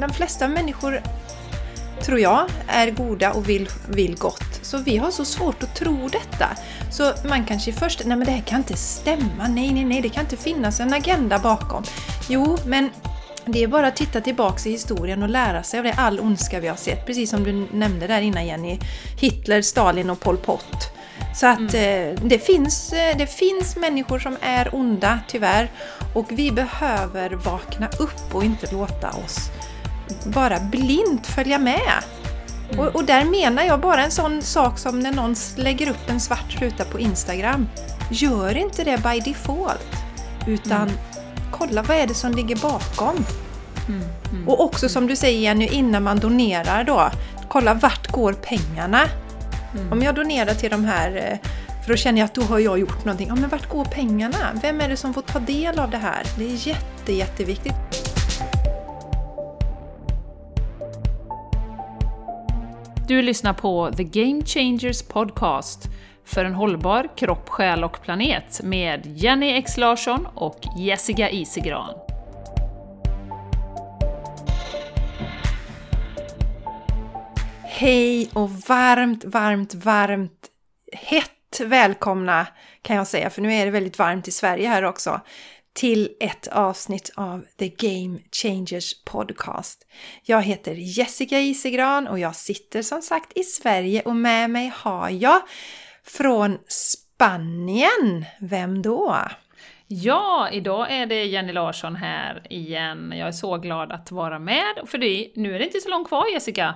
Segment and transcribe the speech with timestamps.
[0.00, 1.02] de flesta människor,
[2.02, 4.60] tror jag, är goda och vill, vill gott.
[4.62, 6.48] Så vi har så svårt att tro detta.
[6.90, 10.08] Så man kanske först, nej men det här kan inte stämma, nej nej nej, det
[10.08, 11.82] kan inte finnas en agenda bakom.
[12.28, 12.90] Jo, men
[13.44, 16.60] det är bara att titta tillbaks i historien och lära sig av det, all ondska
[16.60, 17.06] vi har sett.
[17.06, 18.78] Precis som du nämnde där innan Jenny.
[19.20, 20.92] Hitler, Stalin och Pol Pot.
[21.34, 22.14] Så att mm.
[22.14, 25.70] eh, det, finns, eh, det finns människor som är onda, tyvärr.
[26.14, 29.50] Och vi behöver vakna upp och inte låta oss
[30.24, 32.02] bara blint följa med.
[32.68, 32.80] Mm.
[32.80, 36.20] Och, och, där menar jag bara en sån sak som när någon lägger upp en
[36.20, 37.68] svart ruta på Instagram.
[38.10, 39.88] Gör inte det by default.
[40.46, 40.94] Utan mm.
[41.50, 43.24] kolla vad är det som ligger bakom.
[43.88, 44.02] Mm.
[44.30, 44.48] mm.
[44.48, 47.10] Och också som du säger Jenny, innan man donerar då.
[47.48, 49.00] Kolla vart går pengarna?
[49.74, 49.92] Mm.
[49.92, 51.48] Om jag donerar till de här eh,
[51.82, 53.28] för då känner jag att då har jag gjort någonting.
[53.28, 54.36] Ja, men vart går pengarna?
[54.62, 56.22] Vem är det som får ta del av det här?
[56.38, 58.09] Det är jätte, jätteviktigt.
[63.10, 65.88] Du lyssnar på The Game Changers Podcast
[66.24, 71.94] för en hållbar kropp, själ och planet med Jenny X Larsson och Jessica Isigran.
[77.64, 80.48] Hej och varmt, varmt, varmt
[80.92, 82.46] hett välkomna
[82.82, 85.20] kan jag säga, för nu är det väldigt varmt i Sverige här också,
[85.72, 89.86] till ett avsnitt av The Game Changers Podcast.
[90.24, 95.10] Jag heter Jessica Isegran och jag sitter som sagt i Sverige och med mig har
[95.10, 95.42] jag
[96.04, 98.24] från Spanien.
[98.40, 99.16] Vem då?
[99.86, 103.12] Ja, idag är det Jenny Larsson här igen.
[103.16, 106.08] Jag är så glad att vara med, för det, nu är det inte så långt
[106.08, 106.74] kvar Jessica.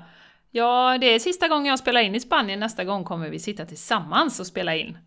[0.51, 3.67] Ja, det är sista gången jag spelar in i Spanien, nästa gång kommer vi sitta
[3.67, 4.99] tillsammans och spela in.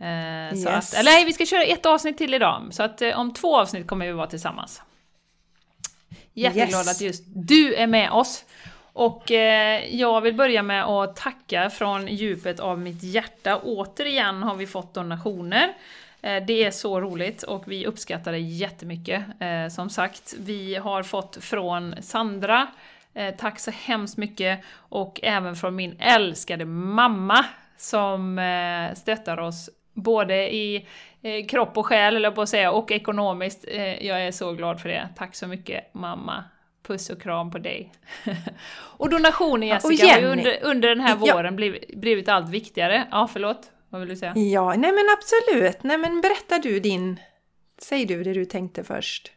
[0.00, 0.66] Eh, yes.
[0.66, 3.56] att, eller nej, vi ska köra ett avsnitt till idag, så att eh, om två
[3.58, 4.82] avsnitt kommer vi vara tillsammans.
[6.34, 6.90] Jätteglad yes.
[6.90, 8.44] att just du är med oss!
[8.92, 13.56] Och eh, jag vill börja med att tacka från djupet av mitt hjärta.
[13.56, 15.74] Återigen har vi fått donationer.
[16.22, 19.24] Eh, det är så roligt och vi uppskattar det jättemycket.
[19.40, 22.66] Eh, som sagt, vi har fått från Sandra,
[23.38, 24.60] tack så hemskt mycket!
[24.74, 27.44] Och även från min älskade mamma
[27.76, 28.40] som
[28.96, 29.70] stöttar oss
[30.02, 30.86] både i
[31.22, 33.64] eh, kropp och själ, eller på att säga, och ekonomiskt.
[33.68, 35.08] Eh, jag är så glad för det.
[35.16, 36.44] Tack så mycket mamma!
[36.86, 37.92] Puss och kram på dig!
[38.74, 41.50] och donationer Jessica har ju under, under den här våren ja.
[41.50, 43.06] blivit, blivit allt viktigare.
[43.10, 43.70] Ja, förlåt?
[43.88, 44.32] Vad vill du säga?
[44.36, 45.82] Ja, nej men absolut!
[45.82, 47.20] Nej men berätta du din...
[47.78, 49.32] Säg du det du tänkte först.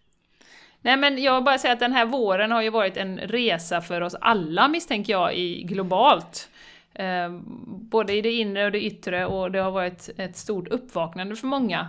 [0.82, 3.82] Nej men jag vill bara säga att den här våren har ju varit en resa
[3.82, 6.50] för oss alla misstänker jag, i, globalt.
[6.94, 7.30] Eh,
[7.68, 11.48] både i det inre och det yttre och det har varit ett stort uppvaknande för
[11.48, 11.88] många.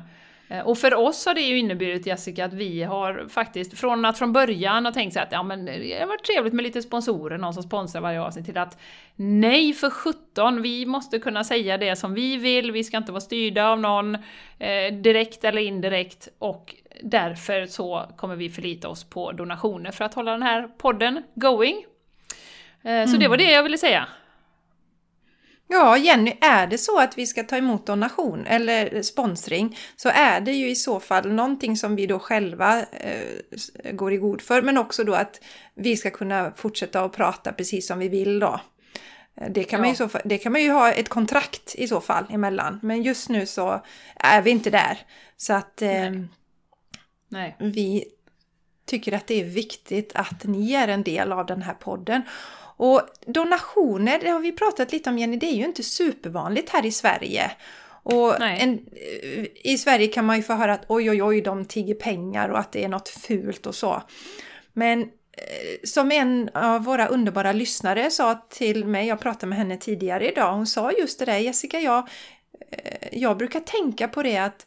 [0.52, 4.18] Eh, och för oss har det ju inneburit Jessica att vi har faktiskt, från att
[4.18, 7.38] från början ha tänkt sig att ja men det har varit trevligt med lite sponsorer,
[7.38, 8.78] någon som sponsrar varje avsnitt, till att
[9.16, 13.20] nej för 17 vi måste kunna säga det som vi vill, vi ska inte vara
[13.20, 14.14] styrda av någon,
[14.58, 20.14] eh, direkt eller indirekt, och därför så kommer vi förlita oss på donationer för att
[20.14, 21.84] hålla den här podden going.
[22.82, 23.46] Eh, så det var mm.
[23.46, 24.06] det jag ville säga.
[25.72, 30.40] Ja, Jenny, är det så att vi ska ta emot donation eller sponsring så är
[30.40, 34.62] det ju i så fall någonting som vi då själva eh, går i god för,
[34.62, 35.40] men också då att
[35.74, 38.60] vi ska kunna fortsätta att prata precis som vi vill då.
[39.36, 39.80] Eh, det kan, ja.
[39.80, 43.02] man ju så det kan man ju ha ett kontrakt i så fall emellan, men
[43.02, 43.82] just nu så
[44.16, 44.98] är vi inte där.
[45.36, 46.10] Så att eh,
[47.28, 47.56] Nej.
[47.58, 48.04] vi
[48.86, 52.22] tycker att det är viktigt att ni är en del av den här podden.
[52.76, 56.86] Och donationer, det har vi pratat lite om Jenny, det är ju inte supervanligt här
[56.86, 57.50] i Sverige.
[58.04, 58.86] Och en,
[59.64, 62.58] I Sverige kan man ju få höra att oj oj oj, de tigger pengar och
[62.58, 64.02] att det är något fult och så.
[64.72, 65.06] Men eh,
[65.84, 70.54] som en av våra underbara lyssnare sa till mig, jag pratade med henne tidigare idag,
[70.54, 72.08] hon sa just det där Jessica, jag,
[72.70, 74.66] eh, jag brukar tänka på det att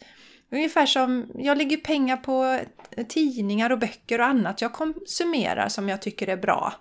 [0.51, 2.59] Ungefär som jag lägger pengar på
[3.07, 6.74] tidningar och böcker och annat jag konsumerar som jag tycker är bra.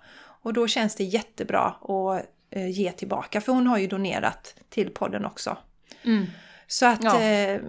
[0.45, 4.89] Och då känns det jättebra att eh, ge tillbaka, för hon har ju donerat till
[4.89, 5.57] podden också.
[6.03, 6.25] Mm.
[6.67, 7.21] Så att ja.
[7.21, 7.61] eh,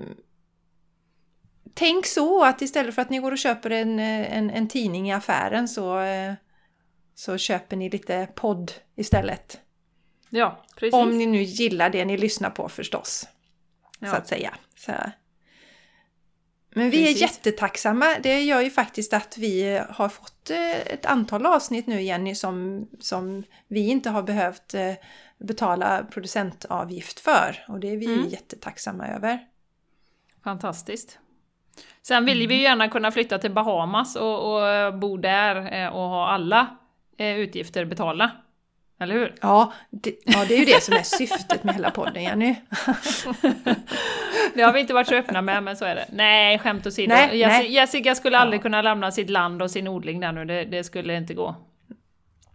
[1.75, 5.09] Tänk så att istället för att ni går och köper en, eh, en, en tidning
[5.09, 6.35] i affären så, eh,
[7.15, 9.61] så köper ni lite podd istället.
[10.31, 10.95] Ja, precis.
[10.95, 13.29] Om ni nu gillar det ni lyssnar på förstås.
[13.99, 14.11] Ja.
[14.11, 14.55] Så att säga.
[14.77, 14.93] Så,
[16.77, 17.23] men vi Precis.
[17.23, 18.07] är jättetacksamma.
[18.23, 22.87] Det gör ju faktiskt att vi har fått eh, ett antal avsnitt nu Jenny som,
[23.01, 24.93] som vi inte har behövt eh,
[25.39, 27.65] betala producentavgift för.
[27.69, 28.29] Och det är vi mm.
[28.29, 29.39] jättetacksamma över.
[30.45, 31.19] Fantastiskt.
[32.03, 32.49] Sen vill mm.
[32.49, 36.77] vi ju gärna kunna flytta till Bahamas och, och bo där eh, och ha alla
[37.19, 38.31] utgifter betalda.
[39.01, 39.35] Eller hur?
[39.41, 42.55] Ja det, ja, det är ju det som är syftet med hela podden, Jenny.
[44.55, 46.07] det har vi inte varit så öppna med, men så är det.
[46.13, 47.15] Nej, skämt åsido.
[47.15, 47.73] Nej, Jessica, nej.
[47.73, 48.63] Jessica skulle aldrig Ja.
[48.63, 51.55] kunna lämna sitt land och sin odling där nu, det, det skulle inte gå.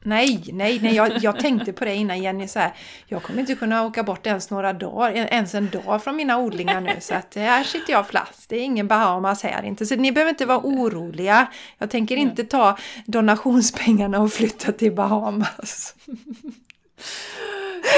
[0.03, 2.73] Nej, nej, nej, jag, jag tänkte på det innan Jenny så här.
[3.05, 6.81] Jag kommer inte kunna åka bort ens några dagar, ens en dag från mina odlingar
[6.81, 6.95] nu.
[6.99, 8.49] Så att här sitter jag fast.
[8.49, 9.85] Det är ingen Bahamas här inte.
[9.85, 11.47] Så ni behöver inte vara oroliga.
[11.77, 15.95] Jag tänker inte ta donationspengarna och flytta till Bahamas.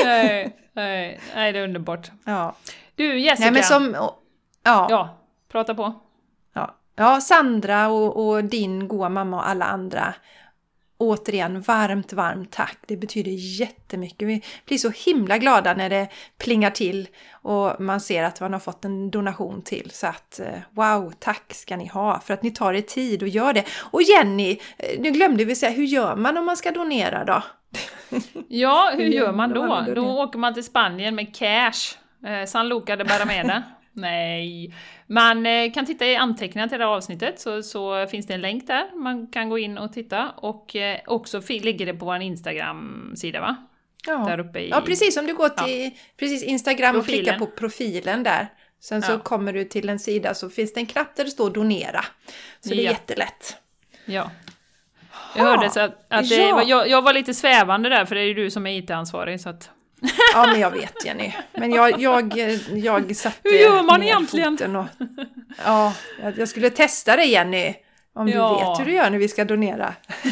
[0.05, 2.11] nej, nej, nej, det är underbart.
[2.25, 2.55] Ja,
[2.95, 3.43] Du Jessica!
[3.45, 3.95] nej men som...
[4.63, 5.17] Ja, Ja,
[5.51, 5.93] prata på.
[6.53, 10.13] ja, ja Sandra och, och din goa mamma och alla andra.
[11.03, 12.77] Återigen, varmt, varmt tack.
[12.87, 14.27] Det betyder jättemycket.
[14.27, 16.07] Vi blir så himla glada när det
[16.37, 19.91] plingar till och man ser att man har fått en donation till.
[19.91, 23.27] Så att eh, wow, tack ska ni ha för att ni tar er tid och
[23.29, 23.65] gör det.
[23.91, 27.43] Och Jenny, eh, nu glömde vi säga, hur gör man om man ska donera då?
[28.47, 29.85] Ja, hur gör man då?
[29.95, 30.21] då?
[30.23, 31.97] Åker man till Spanien med cash.
[32.25, 33.63] Eh, San Luca de Barrameda.
[33.93, 34.73] Nej.
[35.07, 38.41] Man eh, kan titta i anteckningarna till det här avsnittet så, så finns det en
[38.41, 38.99] länk där.
[38.99, 40.29] Man kan gå in och titta.
[40.29, 43.55] Och eh, också ligger det på vår Instagram-sida va?
[44.05, 44.69] Där Ja, uppe i...
[44.69, 45.17] ja precis.
[45.17, 48.47] Om du går till precis Instagram och klickar på profilen där.
[48.79, 49.19] Sen så Ja.
[49.19, 52.05] kommer du till en sida så finns det en knapp där det står donera.
[52.59, 52.91] Så det är Ja.
[52.91, 53.57] jättelätt.
[54.05, 54.31] Ja.
[55.35, 56.63] Jag hörde så att, att det, Ja.
[56.63, 59.49] jag, jag var lite svävande där för det är ju du som är IT-ansvarig så
[59.49, 59.69] att...
[60.33, 61.33] Ja, men jag vet Jenny.
[61.51, 62.33] Men jag, jag,
[62.73, 64.75] jag satte Hur gör man egentligen?
[64.75, 64.85] Och,
[65.65, 65.93] ja,
[66.37, 67.75] jag skulle testa det Jenny.
[68.15, 68.69] Om du Ja.
[68.75, 69.93] vet hur du gör när vi ska donera.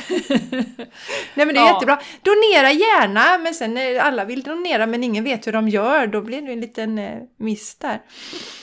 [1.33, 1.73] Nej men det är Ja.
[1.73, 1.99] jättebra.
[2.21, 6.21] Donera gärna, men sen när alla vill donera men ingen vet hur de gör, då
[6.21, 8.01] blir det en liten eh, miss där.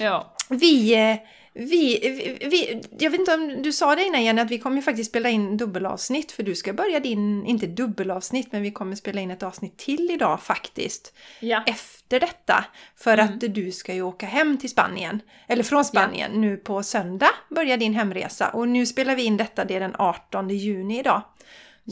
[0.01, 0.35] Ja.
[0.49, 1.17] Vi, eh,
[1.59, 1.99] vi,
[2.41, 5.11] vi, vi, jag vet inte om du sa det innan Jenny, att vi kommer faktiskt
[5.11, 9.31] spela in dubbelavsnitt, för du ska börja din, inte dubbelavsnitt, men vi kommer spela in
[9.31, 11.65] ett avsnitt till idag faktiskt Ja.
[11.67, 12.65] efter detta.
[12.97, 13.27] För Mm.
[13.35, 17.77] att du ska ju åka hem till Spanien, eller från Spanien, nu på söndag börjar
[17.77, 18.49] din hemresa.
[18.51, 21.23] Och nu spelar vi in detta, det är den 18 juni idag.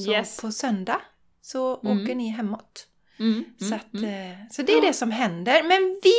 [0.04, 0.40] Så Yes.
[0.40, 1.00] på söndag
[1.42, 2.02] så Mm.
[2.04, 2.86] åker ni hemåt.
[3.18, 4.30] Mm, Så, mm, att, mm.
[4.30, 5.62] eh, så det är det som händer.
[5.62, 6.14] Men vi,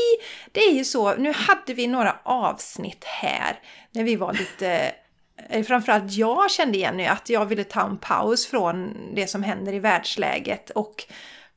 [0.51, 3.59] det är ju så, nu hade vi några avsnitt här
[3.91, 4.91] när vi var lite
[5.49, 9.43] eh, Framförallt jag kände igen nu att jag ville ta en paus från det som
[9.43, 11.05] händer i världsläget och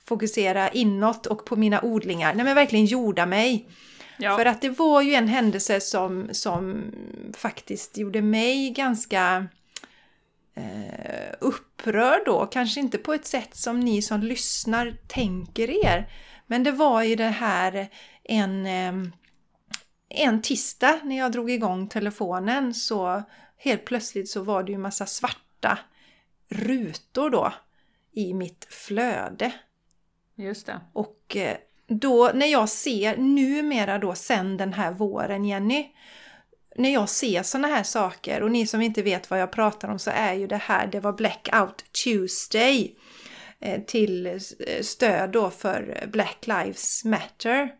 [0.04, 2.34] fokusera inåt och på mina odlingar.
[2.34, 3.68] Nej men verkligen jorda mig.
[4.16, 4.36] Ja.
[4.36, 6.84] För att det var ju en händelse som, som
[7.36, 9.46] faktiskt gjorde mig ganska
[10.54, 12.46] eh, upprörd då.
[12.46, 16.12] Kanske inte på ett sätt som ni som lyssnar tänker er.
[16.46, 17.88] Men det var ju det här
[18.22, 19.12] en, eh,
[20.08, 23.22] en tisdag när jag drog igång telefonen så
[23.56, 25.78] helt plötsligt så var det ju massa svarta
[26.48, 27.52] rutor då
[28.12, 29.52] i mitt flöde.
[30.36, 30.80] Just det.
[30.92, 31.56] Och eh,
[31.86, 35.94] då när jag ser numera då sen den här våren Jenny,
[36.76, 39.98] när jag ser såna här saker och ni som inte vet vad jag pratar om
[39.98, 42.94] så är ju det här, det var Blackout Tuesday
[43.60, 47.74] eh, till eh, stöd då för Black Lives Matter.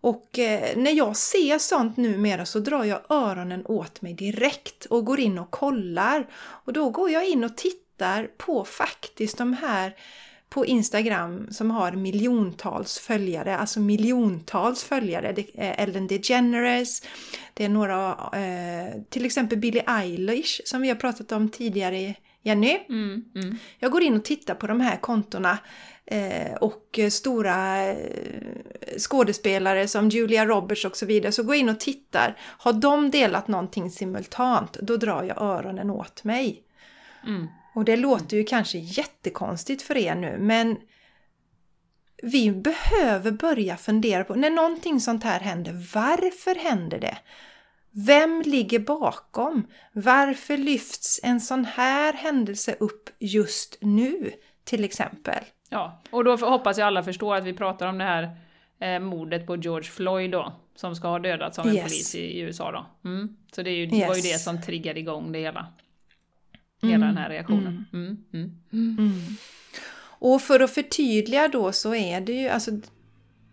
[0.00, 5.04] Och eh, när jag ser sånt numera så drar jag öronen åt mig direkt och
[5.04, 6.26] går in och kollar.
[6.34, 9.96] Och då går jag in och tittar på faktiskt de här
[10.52, 15.32] på Instagram som har miljontals följare, alltså miljontals följare.
[15.32, 17.02] Det är Ellen DeGeneres,
[17.54, 22.78] det är några, eh, till exempel Billie Eilish som vi har pratat om tidigare, Jenny.
[22.88, 23.58] Mm, mm.
[23.78, 25.58] Jag går in och tittar på de här kontona
[26.06, 27.96] eh, och stora eh,
[28.98, 31.32] skådespelare som Julia Roberts och så vidare.
[31.32, 32.36] Så går jag in och tittar.
[32.40, 36.62] Har de delat någonting simultant, då drar jag öronen åt mig.
[37.26, 37.46] Mm.
[37.74, 40.76] Och det låter ju kanske jättekonstigt för er nu, men
[42.22, 47.18] vi behöver börja fundera på, när någonting sånt här händer, varför händer det?
[47.90, 49.66] Vem ligger bakom?
[49.92, 54.32] Varför lyfts en sån här händelse upp just nu,
[54.64, 55.44] till exempel?
[55.68, 58.36] Ja, och då hoppas jag alla förstår att vi pratar om det här
[58.80, 61.84] eh, mordet på George Floyd då, som ska ha dödats av en Yes.
[61.84, 63.08] polis i, i USA då.
[63.08, 63.36] Mm.
[63.54, 64.32] Så det, är ju, det var ju Yes.
[64.32, 65.66] det som triggade igång det hela.
[66.82, 67.84] Hela Mm, den här reaktionen.
[67.92, 68.24] Mm.
[68.72, 69.20] Mm.
[70.00, 72.70] Och för att förtydliga då så är det ju, alltså,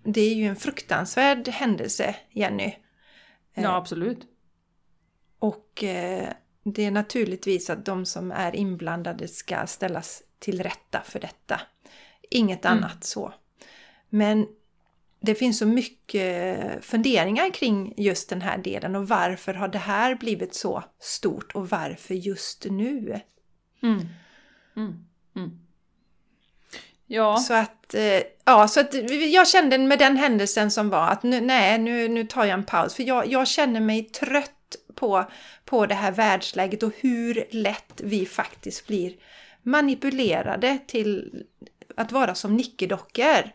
[0.04, 2.76] det är ju en fruktansvärd händelse, Jenny.
[3.54, 4.20] Ja, absolut.
[5.40, 6.30] Och eh,
[6.64, 11.62] det är naturligtvis att de som är inblandade ska ställas till rätta för detta.
[12.30, 12.78] Inget Mm.
[12.78, 13.34] annat så.
[14.10, 14.48] Men
[15.20, 20.16] det finns så mycket funderingar kring just den här delen och varför har det här
[20.16, 23.20] blivit så stort och varför just nu?
[23.84, 24.00] Mm.
[24.76, 25.06] Mm.
[25.36, 25.60] Mm.
[27.08, 27.38] Ja.
[27.38, 28.94] Så att, eh, ja, så att
[29.32, 32.66] jag kände med den händelsen som var att nu, nej, nu, nu tar jag en
[32.66, 32.96] paus.
[32.96, 35.26] För jag, jag känner mig trött på,
[35.66, 39.14] på det här världsläget och hur lätt vi faktiskt blir
[39.64, 41.44] manipulerade till
[41.96, 43.52] att vara som nickedockor.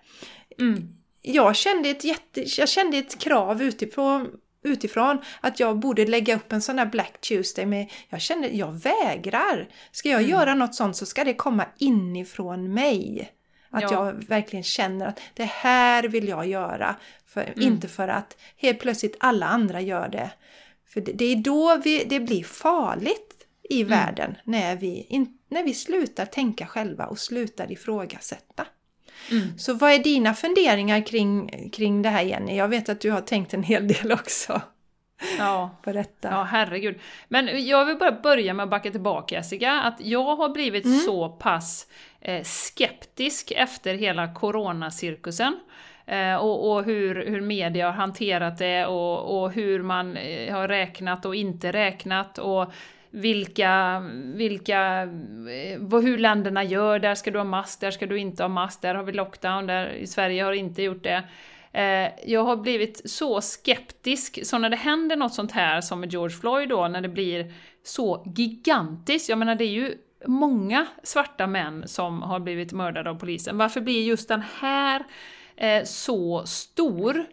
[0.59, 0.97] Mm.
[1.27, 4.31] Jag, kände ett jätte, jag kände ett krav utifrån,
[4.65, 8.73] utifrån att jag borde lägga upp en sån här Black Tuesday men jag kände jag
[8.73, 9.69] vägrar.
[9.93, 10.31] Ska jag Mm.
[10.31, 13.31] göra något sånt så ska det komma inifrån mig.
[13.71, 13.93] Att Ja.
[13.93, 16.97] jag verkligen känner att det här vill jag göra.
[17.27, 17.63] För, Mm.
[17.63, 20.31] Inte för att helt plötsligt alla andra gör det.
[20.89, 23.89] För det, det är då vi, det blir farligt i Mm.
[23.91, 24.35] världen.
[24.45, 28.67] När vi, in, när vi slutar tänka själva och slutar ifrågasätta.
[29.31, 29.59] Mm.
[29.59, 32.57] Så vad är dina funderingar kring, kring det här Jenny?
[32.57, 34.61] Jag vet att du har tänkt en hel del också
[35.39, 35.71] Ja.
[35.83, 36.29] på detta.
[36.31, 37.01] Ja, herregud.
[37.29, 40.99] Men jag vill bara börja med att backa tillbaka Jessica, att jag har blivit Mm.
[40.99, 41.87] så pass
[42.21, 45.57] eh, skeptisk efter hela coronacirkusen.
[46.07, 50.69] Eh, och, och hur, hur media har hanterat det och, och hur man eh, har
[50.69, 52.73] räknat och inte räknat och
[53.15, 54.01] vilka,
[54.35, 58.43] vilka, eh, vad- hur länderna gör, där ska du ha mask, där ska du inte
[58.43, 61.23] ha mask, där har vi lockdown, där i Sverige har inte gjort det.
[61.73, 66.13] Eh, jag har blivit så skeptisk, så när det händer något sånt här som med
[66.13, 67.53] George Floyd då, när det blir
[67.83, 69.95] så gigantiskt, jag menar det är ju
[70.27, 73.59] många svarta män som har blivit mördade av polisen.
[73.59, 75.05] Varför blir just den här
[75.57, 77.25] eh, så stor?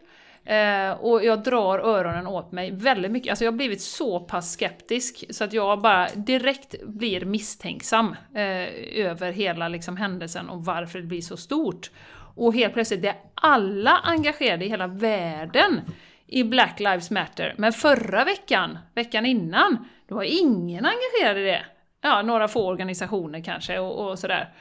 [0.45, 3.29] Eh, och jag drar öronen åt mig väldigt mycket.
[3.29, 9.05] Alltså jag har blivit så pass skeptisk så att jag bara direkt blir misstänksam eh,
[9.05, 11.91] över hela liksom, händelsen och varför det blir så stort.
[12.36, 15.81] Och helt plötsligt är alla engagerade i hela världen
[16.27, 17.53] i Black Lives Matter.
[17.57, 21.65] Men förra veckan, veckan innan, då var ingen engagerad i det.
[22.01, 24.53] Ja, några få organisationer kanske och, och sådär.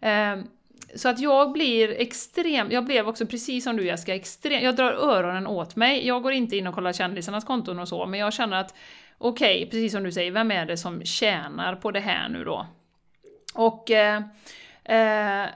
[0.00, 0.36] Eh,
[0.94, 4.92] så att jag blir extrem, jag blev också precis som du Jessica, extrem, jag drar
[4.92, 6.06] öronen åt mig.
[6.06, 8.74] Jag går inte in och kollar kändisarnas konton och så, men jag känner att
[9.18, 12.44] okej, okay, precis som du säger, vem är det som tjänar på det här nu
[12.44, 12.66] då?
[13.54, 14.22] Och eh,
[14.84, 15.48] eh,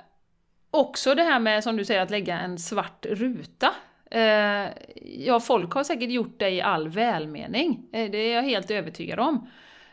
[0.71, 3.75] också det här med, som du säger, att lägga en svart ruta.
[4.11, 4.69] Eh,
[5.03, 9.21] ja, folk har säkert gjort det i all välmening, eh, det är jag helt övertygad
[9.21, 9.51] om.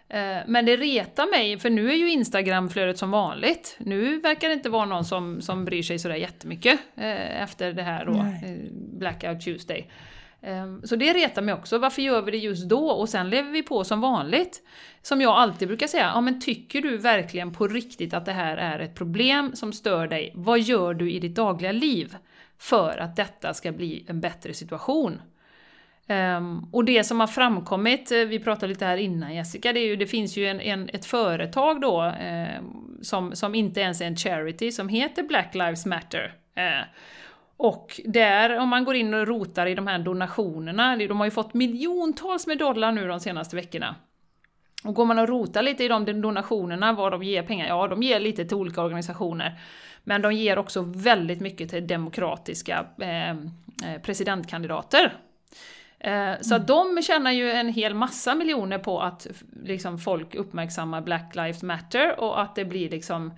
[0.09, 3.75] Eh, Men det retar mig, för nu är ju Instagramflödet som vanligt.
[3.79, 7.83] Nu verkar det inte vara någon som, som bryr sig sådär jättemycket eh, efter det
[7.83, 8.43] här då, Nej.
[8.45, 9.89] eh, Blackout Tuesday.
[10.41, 12.89] Eh, Så det retar mig också, varför gör vi det just då?
[12.89, 14.61] Och sen lever vi på som vanligt.
[15.01, 18.57] Som jag alltid brukar säga, ja men tycker du verkligen på riktigt att det här
[18.57, 20.31] är ett problem som stör dig?
[20.35, 22.15] Vad gör du i ditt dagliga liv
[22.59, 25.21] för att detta ska bli en bättre situation?
[26.09, 29.85] Um, och det som har framkommit, eh, vi pratade lite här innan Jessica, det, är
[29.85, 32.61] ju, det finns ju en, en, ett företag då eh,
[33.01, 36.33] som, som inte ens är en charity som heter Black Lives Matter.
[36.55, 36.85] Eh,
[37.57, 41.31] och där, om man går in och rotar i de här donationerna, de har ju
[41.31, 43.95] fått miljontals med dollar nu de senaste veckorna.
[44.83, 48.03] Och går man och rotar lite i de donationerna, vad de ger pengar, ja de
[48.03, 49.59] ger lite till olika organisationer.
[50.03, 53.49] Men de ger också väldigt mycket till demokratiska ehm,
[53.85, 55.13] eh, presidentkandidater.
[56.00, 59.27] Eh, Så att de tjänar ju en hel massa miljoner på att
[59.63, 63.34] liksom, folk uppmärksammar Black Lives Matter och att det blir liksom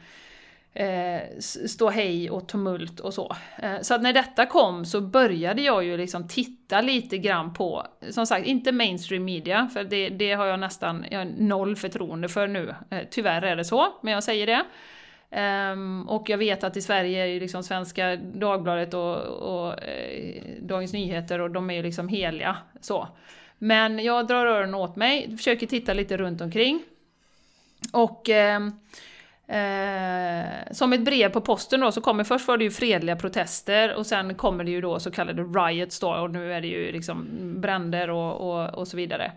[0.74, 1.22] eh,
[1.68, 3.36] stå hej och tumult och så.
[3.58, 7.88] Eh, så att när detta kom så började jag ju liksom titta lite grann på,
[8.10, 12.30] som sagt, inte mainstream media, för det, det har jag nästan jag har noll förtroende
[12.30, 12.75] för nu.
[12.89, 14.63] Eh, tyvärr är det så, men jag säger det.
[15.31, 20.43] Um, och jag vet att i Sverige är ju liksom Svenska Dagbladet och, och eh,
[20.62, 22.57] Dagens Nyheter och de är ju liksom heliga.
[22.81, 23.07] Så.
[23.57, 26.83] Men jag drar öronen åt mig, försöker titta lite runt omkring.
[27.93, 28.62] Och eh,
[29.48, 33.95] eh, som ett brev på posten då så kommer först var det ju fredliga protester
[33.95, 36.91] och sen kommer det ju då så kallade riots då och nu är det ju
[36.91, 37.27] liksom
[37.62, 39.31] bränder och, och, och så vidare.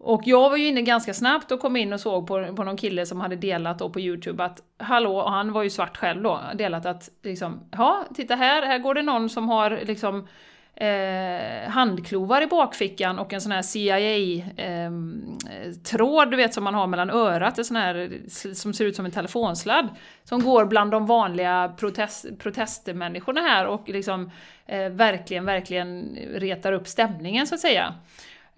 [0.00, 2.76] Och jag var ju inne ganska snabbt och kom in och såg på, på någon
[2.76, 6.22] kille som hade delat då på Youtube att hallå, och han var ju svart själv
[6.22, 10.28] då, delat att liksom, ja, titta här, här går det någon som har liksom
[10.74, 16.74] eh, handklovar i bakfickan och en sån här CIA-tråd, ehm, eh, du vet som man
[16.74, 18.10] har mellan örat, en sån här
[18.54, 19.88] som ser ut som en telefonsladd,
[20.24, 24.30] som går bland de vanliga protest, protestmänniskorna här och liksom
[24.66, 27.94] eh, verkligen, verkligen retar upp stämningen så att säga.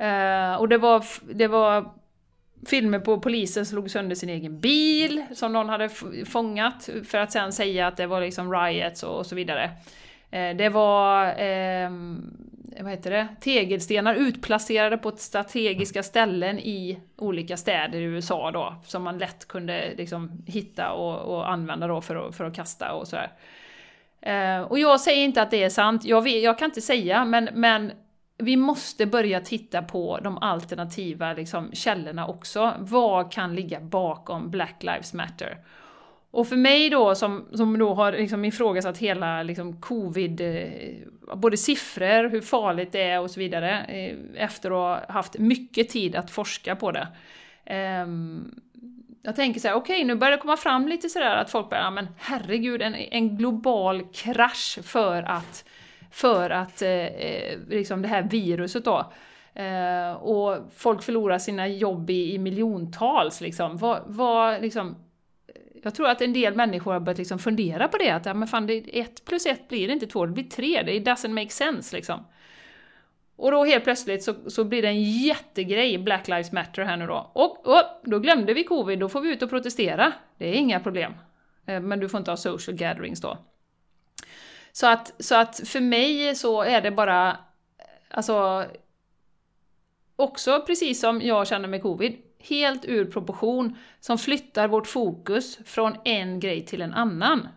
[0.00, 1.04] Eh, och det var,
[1.34, 1.90] det var
[2.66, 5.88] filmer på polisen som slog sönder sin egen bil som någon hade
[6.26, 9.70] fångat för att sen säga att det var liksom riots och, och så vidare.
[10.30, 11.90] Eh, det var eh,
[12.80, 19.02] vad heter det, tegelstenar utplacerade på strategiska ställen i olika städer i USA då, som
[19.02, 23.08] man lätt kunde liksom hitta och, och använda då för att, för att kasta och
[23.08, 23.32] sådär.
[24.20, 27.24] Eh, och jag säger inte att det är sant, jag, vet, jag kan inte säga,
[27.24, 27.92] men, men
[28.40, 32.74] vi måste börja titta på de alternativa liksom, källorna också.
[32.78, 35.58] Vad kan ligga bakom Black Lives Matter?
[36.30, 41.56] Och för mig då, som, som då har liksom ifrågasatt hela liksom, covid, eh, både
[41.56, 46.16] siffror, hur farligt det är och så vidare, eh, efter att ha haft mycket tid
[46.16, 47.08] att forska på det.
[47.64, 48.06] Eh,
[49.22, 51.70] jag tänker så här, okej okay, nu börjar det komma fram lite sådär att folk
[51.70, 55.64] börjar, ja men herregud, en, en global krasch för att,
[56.10, 59.12] för att eh, eh, liksom det här viruset då.
[59.54, 63.76] Eh, och folk förlorar sina jobb i, i miljontals liksom.
[63.76, 64.96] Vad, vad, liksom
[65.82, 68.48] jag tror att en del människor har börjat liksom fundera på det, att ja, men
[68.48, 71.96] fan, det, ett plus ett blir inte två, det blir tre, det doesn't make sense
[71.96, 72.24] liksom.
[73.36, 77.06] Och då helt plötsligt så, så blir det en jättegrej, Black Lives Matter här nu
[77.06, 77.30] då.
[77.34, 80.12] Och, och då glömde vi covid, då får vi ut och protestera.
[80.38, 81.12] Det är inga problem.
[81.66, 83.38] Eh, men du får inte ha social gatherings då.
[84.72, 87.36] Så att, så att för mig så är det bara,
[88.10, 88.66] alltså,
[90.16, 95.96] också precis som jag känner med covid, helt ur proportion som flyttar vårt fokus från
[96.04, 97.48] en grej till en annan.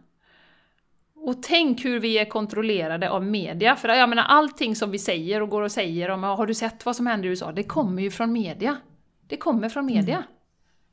[1.16, 5.42] Och tänk hur vi är kontrollerade av media, för jag menar allting som vi säger
[5.42, 8.02] och går och säger om har du sett vad som händer i USA, det kommer
[8.02, 8.78] ju från media.
[9.28, 10.16] Det kommer från media.
[10.16, 10.28] Mm.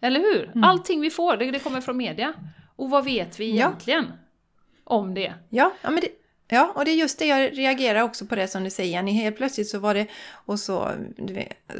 [0.01, 0.45] Eller hur?
[0.45, 0.65] Mm.
[0.65, 2.33] Allting vi får, det, det, kommer från media.
[2.77, 4.20] Och vad vet vi egentligen ja
[4.91, 5.35] om det?
[5.49, 6.09] Ja, ja men det,
[6.53, 9.13] Ja, och det är just det jag reagerar också på det som du säger Jenny.
[9.13, 10.91] Helt plötsligt så var det, och så,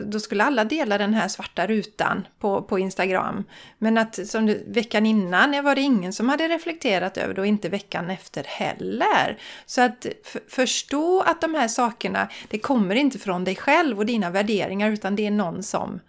[0.05, 3.45] då skulle alla dela den här svarta rutan på, på Instagram.
[3.79, 7.47] Men att som du, veckan innan var det ingen som hade reflekterat över det och
[7.47, 9.39] inte veckan efter heller.
[9.67, 10.07] Så att
[10.49, 15.17] förstå att de här sakerna, det kommer inte från dig själv och dina värderingar utan
[15.17, 16.01] det är någon som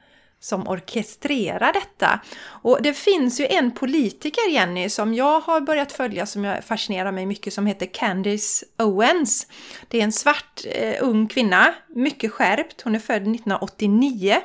[0.42, 2.20] som orkestrerar detta.
[2.44, 7.12] Och det finns ju en politiker, Jenny, som jag har börjat följa som jag fascinerar
[7.12, 9.48] mig mycket som heter Candice Owens.
[9.88, 12.82] Det är en svart eh, ung kvinna, mycket skärpt.
[12.82, 14.38] Hon är född 1989.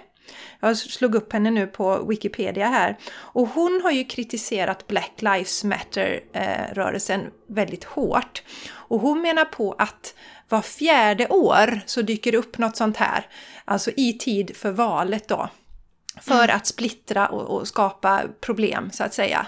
[0.61, 2.99] Jag slog upp henne nu på Wikipedia här.
[3.14, 8.42] Och hon har ju kritiserat Black Lives Matter-rörelsen eh, väldigt hårt.
[8.68, 10.14] Och hon menar på att
[10.49, 13.27] var fjärde år så dyker det upp något sånt här,
[13.64, 15.49] alltså i tid för valet då
[16.20, 16.57] för mm.
[16.57, 19.46] att splittra och, och, skapa problem så att säga.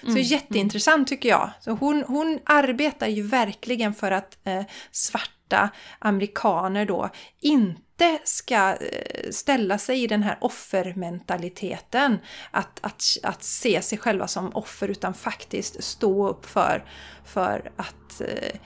[0.00, 0.22] Så mm.
[0.22, 1.50] jätteintressant tycker jag.
[1.60, 9.30] Så hon, hon arbetar ju verkligen för att eh, svarta amerikaner då inte ska eh,
[9.30, 12.18] ställa sig i den här offermentaliteten.
[12.50, 16.84] Att, att, att se sig själva som offer utan faktiskt stå upp för,
[17.24, 18.58] för att eh,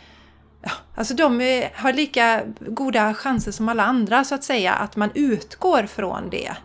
[0.65, 5.11] Ja, alltså de har lika goda chanser som alla andra så att säga, att man
[5.15, 6.57] utgår från det.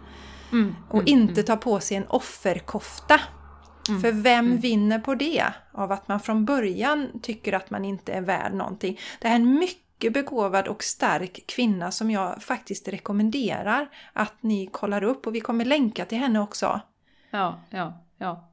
[0.51, 1.45] Mm, och mm, inte mm.
[1.45, 3.19] ta på sig en offerkofta.
[3.89, 4.57] Mm, För vem mm.
[4.57, 5.45] vinner på det?
[5.71, 8.99] Av att man från början tycker att man inte är värd någonting.
[9.19, 15.03] Det är en mycket begåvad och stark kvinna som jag faktiskt rekommenderar att ni kollar
[15.03, 16.81] upp och vi kommer länka till henne också.
[17.31, 18.43] Ja, ja, ja.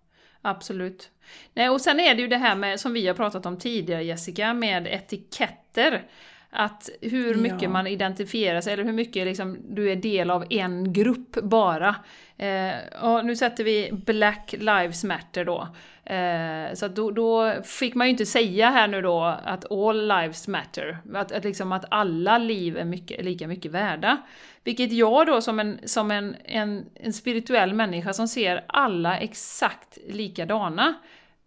[0.46, 1.10] Absolut.
[1.54, 4.04] Nej, och sen är det ju det här med, som vi har pratat om tidigare
[4.04, 6.06] Jessica, med etiketter.
[6.56, 7.68] Att hur mycket ja.
[7.68, 11.96] man identifierar sig, eller hur mycket liksom, du är del av en grupp bara.
[12.36, 15.68] Eh, och nu sätter vi Black Lives Matter då.
[16.04, 20.48] Eh, så då, då, fick man ju inte säga här nu då att all lives
[20.48, 20.98] matter.
[21.14, 24.16] Att, att, liksom att alla liv är mycket, lika mycket värda.
[24.64, 29.98] Vilket jag då som, en, som en, en, en spirituell människa som ser alla exakt
[30.08, 30.94] likadana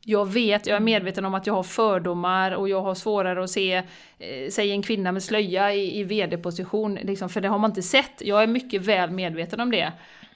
[0.09, 3.49] jag vet, jag är medveten om att jag har fördomar och jag har svårare att
[3.49, 3.73] se,
[4.19, 7.81] eh, säg en kvinna med slöja i, i VD-position, liksom, för det har man inte
[7.81, 8.21] sett.
[8.21, 9.91] Jag är mycket väl medveten om det.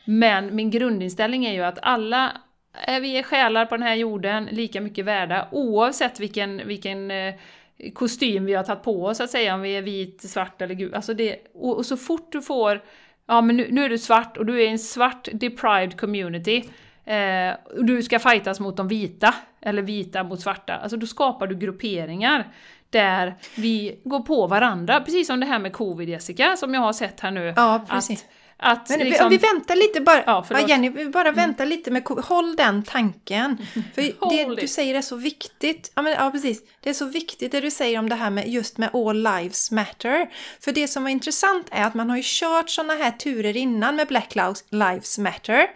[0.06, 2.32] Men min grundinställning är ju att alla
[2.74, 7.34] är vi är själar på den här jorden, lika mycket värda, oavsett vilken, vilken eh,
[7.94, 10.76] kostym vi har tagit på oss, så att säga, om vi är vit, svart eller
[10.76, 10.94] gul.
[10.94, 12.82] Alltså det, och, och så fort du får,
[13.28, 16.64] ja men nu, nu är du svart och du är en svart deprived community,
[17.06, 21.48] eh, och du ska fightas mot de vita, eller vita mot svarta, alltså då skapar
[21.48, 22.48] du grupperingar
[22.90, 26.94] där vi går på varandra, precis som det här med covid Jessica, som jag har
[26.94, 27.54] sett här nu.
[27.56, 28.26] Ja, precis.
[28.58, 29.26] Att, att Men liksom...
[29.26, 31.36] om vi väntar lite bara, ja, ja, Jenny, vi bara mm.
[31.36, 33.58] väntar lite med Håll den tanken.
[33.96, 35.92] För det du säger är så viktigt.
[35.96, 36.62] Ja, men, ja, precis.
[36.80, 39.72] Det är så viktigt det du säger om det här med just med All Lives
[39.72, 40.30] Matter.
[40.60, 43.96] För det som var intressant är att man har ju kört sådana här turer innan
[43.96, 44.36] med Black
[44.70, 45.68] Lives Matter.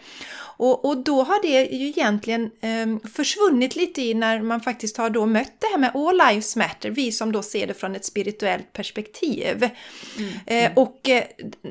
[0.58, 5.10] Och, och då har det ju egentligen eh, försvunnit lite i när man faktiskt har
[5.10, 8.06] då mött det här med All Lives Matter, vi som då ser det från ett
[8.06, 9.70] spirituellt perspektiv.
[10.18, 10.32] Mm.
[10.46, 11.24] Eh, och eh,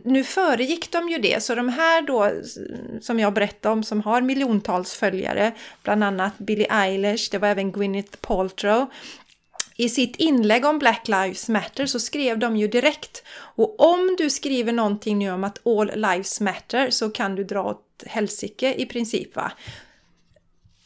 [0.04, 2.30] nu föregick de ju det, så de här då
[3.00, 7.72] som jag berättade om som har miljontals följare, bland annat Billie Eilish, det var även
[7.72, 8.86] Gwyneth Paltrow,
[9.76, 14.30] i sitt inlägg om Black Lives Matter så skrev de ju direkt och om du
[14.30, 18.87] skriver någonting nu om att All Lives Matter så kan du dra åt helsike i
[18.87, 19.52] princip va.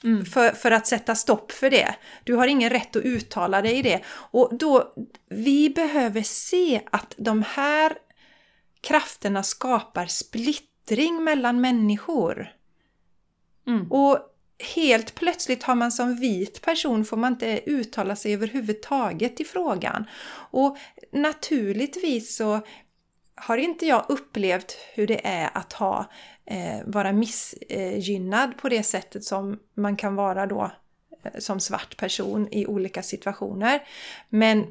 [0.05, 0.25] Mm.
[0.25, 1.95] För, för att sätta stopp för det.
[2.25, 4.01] Du har ingen rätt att uttala dig i det.
[4.09, 4.95] Och då,
[5.29, 7.99] vi behöver se att de här
[8.81, 12.53] krafterna skapar splittring mellan människor.
[13.67, 13.93] Mm.
[13.93, 14.19] Och
[14.75, 20.05] helt plötsligt har man som vit person får man inte uttala sig överhuvudtaget i frågan.
[20.51, 20.77] Och
[21.13, 22.61] naturligtvis så
[23.41, 26.11] har inte jag upplevt hur det är att ha,
[26.47, 30.71] eh, vara missgynnad på det sättet som man kan vara då
[31.25, 33.83] eh, som svart person i olika situationer.
[34.29, 34.67] Men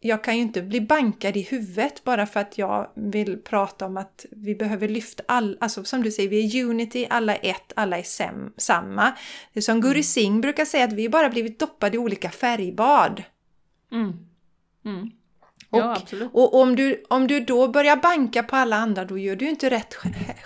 [0.00, 3.96] jag kan ju inte bli bankad i huvudet bara för att jag vill prata om
[3.96, 7.72] att vi behöver lyfta alla, alltså som du säger, vi är unity, alla är ett,
[7.76, 9.12] alla är sem, samma.
[9.52, 10.02] Det är som Guri mm.
[10.02, 13.22] Singh brukar säga att vi bara blivit doppade i olika färgbad.
[13.92, 14.12] Mm.
[14.84, 15.10] Mm.
[15.70, 16.02] Ja,
[16.32, 19.48] och, och, om, du, om du då börjar banka på alla andra, då gör du
[19.48, 19.94] inte rätt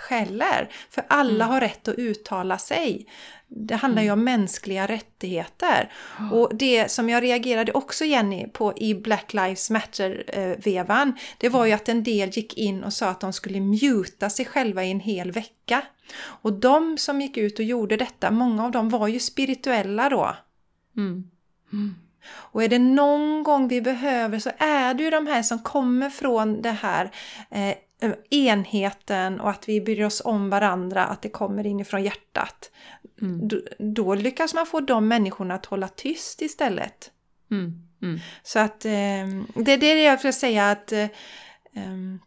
[0.09, 0.69] heller.
[0.89, 1.53] För alla mm.
[1.53, 3.07] har rätt att uttala sig.
[3.47, 4.19] Det handlar ju mm.
[4.19, 5.91] om mänskliga rättigheter.
[6.31, 11.71] Och det som jag reagerade också Jenny på i Black Lives Matter-vevan, det var ju
[11.71, 14.99] att en del gick in och sa att de skulle muta sig själva i en
[14.99, 15.81] hel vecka.
[16.23, 20.35] Och de som gick ut och gjorde detta, många av dem var ju spirituella då.
[20.97, 21.23] Mm.
[21.73, 21.95] Mm.
[22.25, 26.09] Och är det någon gång vi behöver så är det ju de här som kommer
[26.09, 27.11] från det här
[27.51, 27.75] eh,
[28.29, 32.71] enheten och att vi bryr oss om varandra, att det kommer inifrån hjärtat.
[33.21, 33.47] Mm.
[33.47, 37.11] Då, då, lyckas man få de människorna att hålla tyst istället.
[37.51, 37.87] Mm.
[38.01, 38.19] Mm.
[38.43, 41.07] Så att eh, det är det jag vill säga att eh,
[41.75, 42.19] ehm,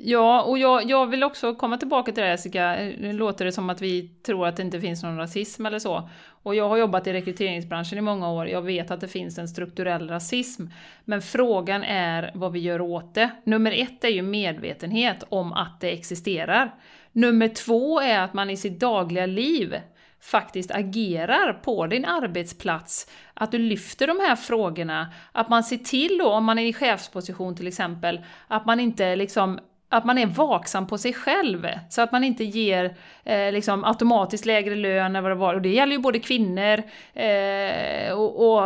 [0.00, 2.74] Ja, och jag, jag vill också komma tillbaka till det Jessica.
[2.98, 6.10] Nu låter det som att vi tror att det inte finns någon rasism eller så.
[6.42, 8.48] Och jag har jobbat i rekryteringsbranschen i många år.
[8.48, 10.66] Jag vet att det finns en strukturell rasism.
[11.04, 13.30] Men frågan är vad vi gör åt det.
[13.44, 16.74] Nummer ett är ju medvetenhet om att det existerar.
[17.12, 19.76] Nummer två är att man i sitt dagliga liv
[20.20, 26.18] faktiskt agerar på din arbetsplats, att du lyfter de här frågorna, att man ser till
[26.18, 29.58] då, om man är i chefsposition till exempel, att man inte liksom
[29.88, 34.46] att man är vaksam på sig själv, så att man inte ger eh, liksom automatiskt
[34.46, 35.54] lägre lön eller vad det var.
[35.54, 36.82] Och det gäller ju både kvinnor
[37.14, 38.62] eh, och, och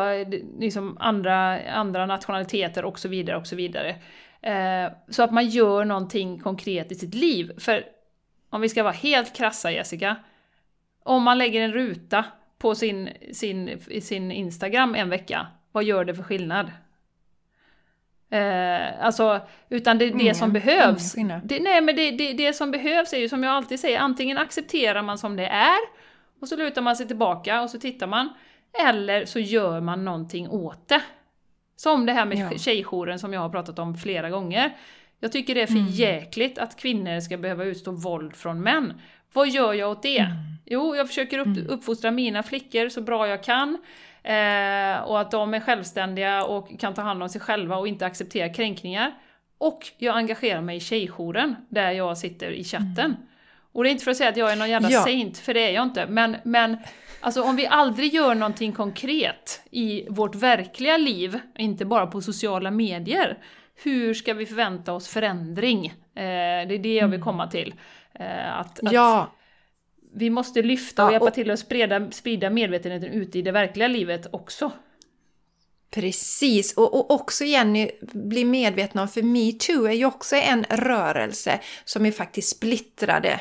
[0.58, 3.36] liksom andra, andra nationaliteter och så vidare.
[3.36, 3.96] och så vidare.
[4.42, 7.52] Eh, så att man gör någonting konkret i sitt liv.
[7.58, 7.84] För
[8.50, 10.16] om vi ska vara helt krassa Jessica,
[11.04, 12.24] om man lägger en ruta
[12.58, 16.70] på sin, sin, sin Instagram en vecka, vad gör det för skillnad?
[18.32, 21.14] Eh, alltså, utan det, det som behövs.
[21.44, 24.38] Det, nej, men det, det, det som behövs är ju som jag alltid säger, antingen
[24.38, 25.78] accepterar man som det är,
[26.40, 28.28] och så lutar man sig tillbaka och så tittar man,
[28.88, 31.02] eller så gör man någonting åt det.
[31.76, 32.58] Som det här med ja.
[32.58, 34.76] tjejjouren som jag har pratat om flera gånger.
[35.20, 35.88] Jag tycker det är för mm.
[35.88, 39.00] jäkligt att kvinnor ska behöva utstå våld från män.
[39.32, 40.18] Vad gör jag åt det?
[40.18, 40.36] Mm.
[40.66, 41.68] Jo, jag försöker upp, mm.
[41.68, 43.78] uppfostra mina flickor så bra jag kan.
[44.24, 48.06] Eh, och att de är självständiga och kan ta hand om sig själva och inte
[48.06, 49.12] acceptera kränkningar.
[49.58, 53.04] Och jag engagerar mig i tjejjouren, där jag sitter i chatten.
[53.04, 53.16] Mm.
[53.72, 55.02] Och det är inte för att säga att jag är någon jävla ja.
[55.02, 56.06] saint, för det är jag inte.
[56.06, 56.76] Men, men
[57.20, 62.70] alltså, om vi aldrig gör någonting konkret i vårt verkliga liv, inte bara på sociala
[62.70, 63.38] medier,
[63.82, 65.86] hur ska vi förvänta oss förändring?
[65.86, 67.24] Eh, det är det jag vill mm.
[67.24, 67.74] komma till.
[68.14, 69.30] Eh, att, att ja
[70.14, 73.88] vi måste lyfta och ja, hjälpa till att sprida, sprida medvetenheten ute i det verkliga
[73.88, 74.72] livet också.
[75.94, 81.60] Precis, och, och också Jenny, bli medveten om, för metoo är ju också en rörelse
[81.84, 83.40] som är faktiskt splittrade.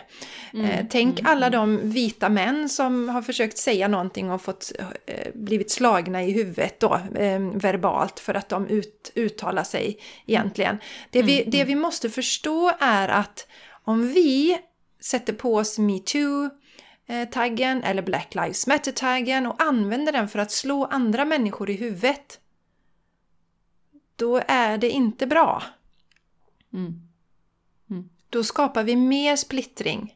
[0.53, 1.59] Mm, eh, tänk mm, alla mm.
[1.59, 4.71] de vita män som har försökt säga någonting och fått
[5.05, 10.77] eh, blivit slagna i huvudet då, eh, verbalt för att de ut, uttalar sig egentligen.
[11.09, 11.67] Det vi, mm, det mm.
[11.67, 13.47] vi måste förstå är att
[13.83, 14.57] om vi
[15.01, 16.60] sätter på oss metoo, Eh,
[17.31, 22.39] taggen eller Black Lives Matter-taggen och använder den för att slå andra människor i huvudet,
[24.15, 25.63] då är det inte bra.
[26.73, 27.01] Mm.
[27.89, 28.09] Mm.
[28.29, 30.15] Då skapar vi mer splittring.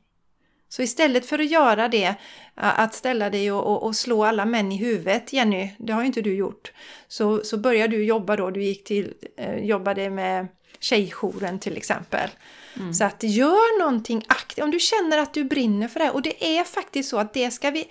[0.69, 2.15] Så istället för att göra det,
[2.55, 6.07] att ställa dig och, och, och, slå alla män i huvudet, Jenny, det har ju
[6.07, 6.71] inte du gjort,
[7.07, 10.47] så, så började du jobba då, du gick till, eh, jobbade med
[10.79, 12.29] Tjejjouren till exempel.
[12.75, 12.93] Mm.
[12.93, 16.11] Så att gör någonting aktivt, om du känner att du brinner för det.
[16.11, 17.87] Och det är faktiskt så att det ska vi...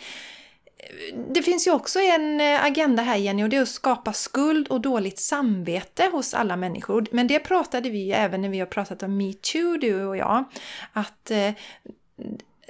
[1.30, 4.68] Det finns ju också en eh, agenda här Jenny och det är att skapa skuld
[4.68, 7.06] och dåligt samvete hos alla människor.
[7.12, 10.44] Men det pratade vi ju även när vi har pratat om metoo du och jag.
[10.92, 11.50] Att eh,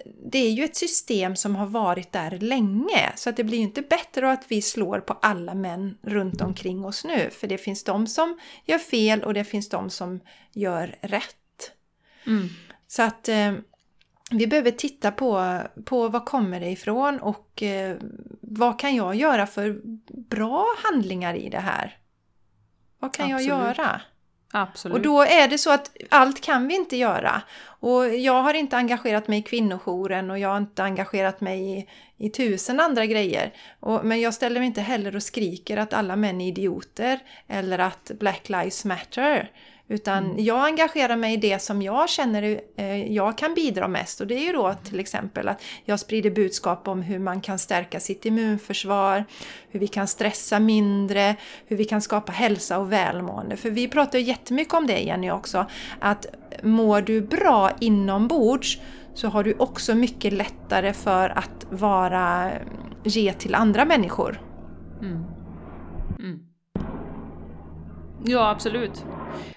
[0.04, 3.64] det är ju ett system som har varit där länge så att det blir ju
[3.64, 7.84] inte bättre att vi slår på alla män runt omkring oss nu för det finns
[7.84, 10.20] de som gör fel och det finns de som
[10.52, 11.72] gör rätt.
[12.26, 12.48] Mm.
[12.86, 13.54] Så att eh,
[14.30, 17.96] vi behöver titta på, på vad kommer det ifrån och eh,
[18.40, 19.80] vad kan jag göra för
[20.30, 21.98] bra handlingar i det här?
[22.98, 23.48] Vad kan Absolut.
[23.48, 24.00] jag göra?
[24.56, 24.96] Absolut.
[24.96, 27.42] Och då är det så att allt kan vi inte göra.
[27.64, 31.88] Och jag har inte engagerat mig i kvinnojouren och jag har inte engagerat mig i,
[32.16, 33.52] i tusen andra grejer.
[33.80, 37.78] Och, men jag ställer mig inte heller och skriker att alla män är idioter eller
[37.78, 39.50] att Black Lives Matter.
[39.88, 40.44] Utan mm.
[40.44, 44.34] jag engagerar mig i det som jag känner eh, jag kan bidra mest och det
[44.34, 48.24] är ju då till exempel att jag sprider budskap om hur man kan stärka sitt
[48.24, 49.24] immunförsvar,
[49.70, 53.56] hur vi kan stressa mindre, hur vi kan skapa hälsa och välmående.
[53.56, 55.66] För vi pratar ju jättemycket om det Jenny också,
[56.00, 56.26] att
[56.62, 58.80] mår du bra inombords
[59.14, 62.50] så har du också mycket lättare för att vara,
[63.04, 64.40] ge till andra människor.
[65.00, 65.12] Mm.
[65.12, 65.33] Mm.
[68.26, 69.04] Ja, absolut.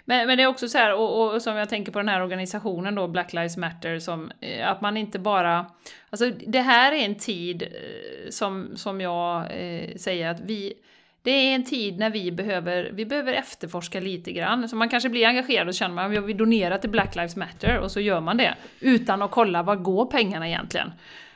[0.06, 2.22] Men, men det är också så här, och, och, som jag tänker på den här
[2.22, 5.66] organisationen då, Black Lives Matter, som, eh, att man inte bara...
[6.10, 10.74] Alltså det här är en tid eh, som, som jag eh, säger att vi...
[11.22, 14.70] Det är en tid när vi behöver, vi behöver efterforska lite grann.
[14.70, 17.36] Så man kanske blir engagerad och känner man att jag vill donera till Black Lives
[17.36, 18.56] Matter och så gör man det.
[18.80, 20.92] Utan att kolla var går pengarna egentligen.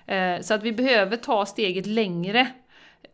[0.06, 2.48] Eh, så att vi behöver ta steget längre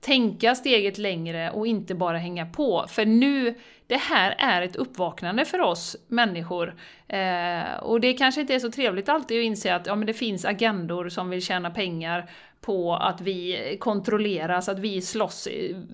[0.01, 2.85] tänka steget längre och inte bara hänga på.
[2.89, 3.55] För nu,
[3.87, 6.75] det här är ett uppvaknande för oss människor.
[7.07, 10.13] Eh, och det kanske inte är så trevligt alltid att inse att ja, men det
[10.13, 12.29] finns agendor som vill tjäna pengar
[12.61, 15.47] på att vi kontrolleras, att vi slåss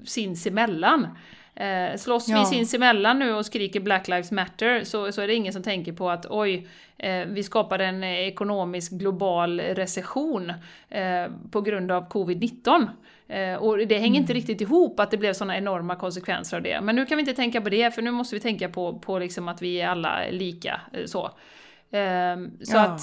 [0.05, 1.07] sinsemellan.
[1.55, 2.39] Eh, slåss ja.
[2.39, 5.93] vi sinsemellan nu och skriker Black Lives Matter så, så är det ingen som tänker
[5.93, 10.53] på att oj, eh, vi skapade en ekonomisk global recession
[10.89, 12.87] eh, på grund av covid-19.
[13.33, 14.21] Eh, och det hänger mm.
[14.21, 16.81] inte riktigt ihop att det blev sådana enorma konsekvenser av det.
[16.81, 19.19] Men nu kan vi inte tänka på det, för nu måste vi tänka på, på
[19.19, 20.81] liksom att vi är alla lika.
[20.93, 21.31] Eh, så,
[21.91, 22.81] ehm, så, ja.
[22.81, 23.01] att,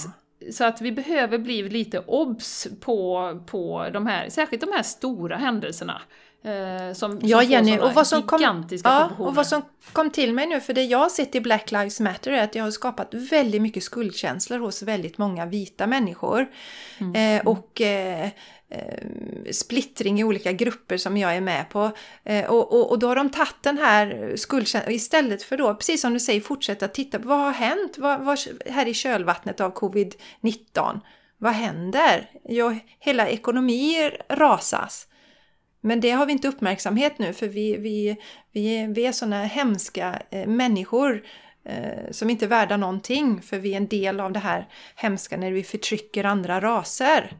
[0.55, 5.37] så att vi behöver bli lite obs på, på de här, särskilt de här stora
[5.37, 6.03] händelserna.
[6.45, 9.63] Eh, som, ja, som Jenny, och vad som, kom, ja, och vad som
[9.93, 12.55] kom till mig nu, för det jag har sett i Black Lives Matter är att
[12.55, 16.47] jag har skapat väldigt mycket skuldkänslor hos väldigt många vita människor.
[17.01, 17.39] Mm.
[17.39, 18.29] Eh, och eh,
[18.73, 21.91] Eh, splittring i olika grupper som jag är med på.
[22.25, 26.01] Eh, och, och, och, då har de tagit den här skuldkänslan istället för då, precis
[26.01, 29.75] som du säger, fortsätta titta på vad har hänt vad, vad, här i kölvattnet av
[29.75, 31.01] covid-19.
[31.39, 32.31] Vad händer?
[32.49, 35.07] Jo, hela ekonomier rasas.
[35.81, 38.17] Men det har vi inte uppmärksamhet nu för vi, vi,
[38.53, 41.23] vi, är, vi är sådana hemska eh, människor
[42.11, 45.53] som inte är värda någonting för vi är en del av det här hemska när
[45.53, 47.37] vi förtrycker andra raser.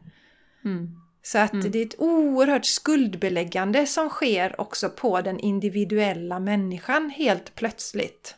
[0.65, 1.00] Mm.
[1.23, 1.71] Så att mm.
[1.71, 8.35] det är ett oerhört skuldbeläggande som sker också på den individuella människan helt plötsligt.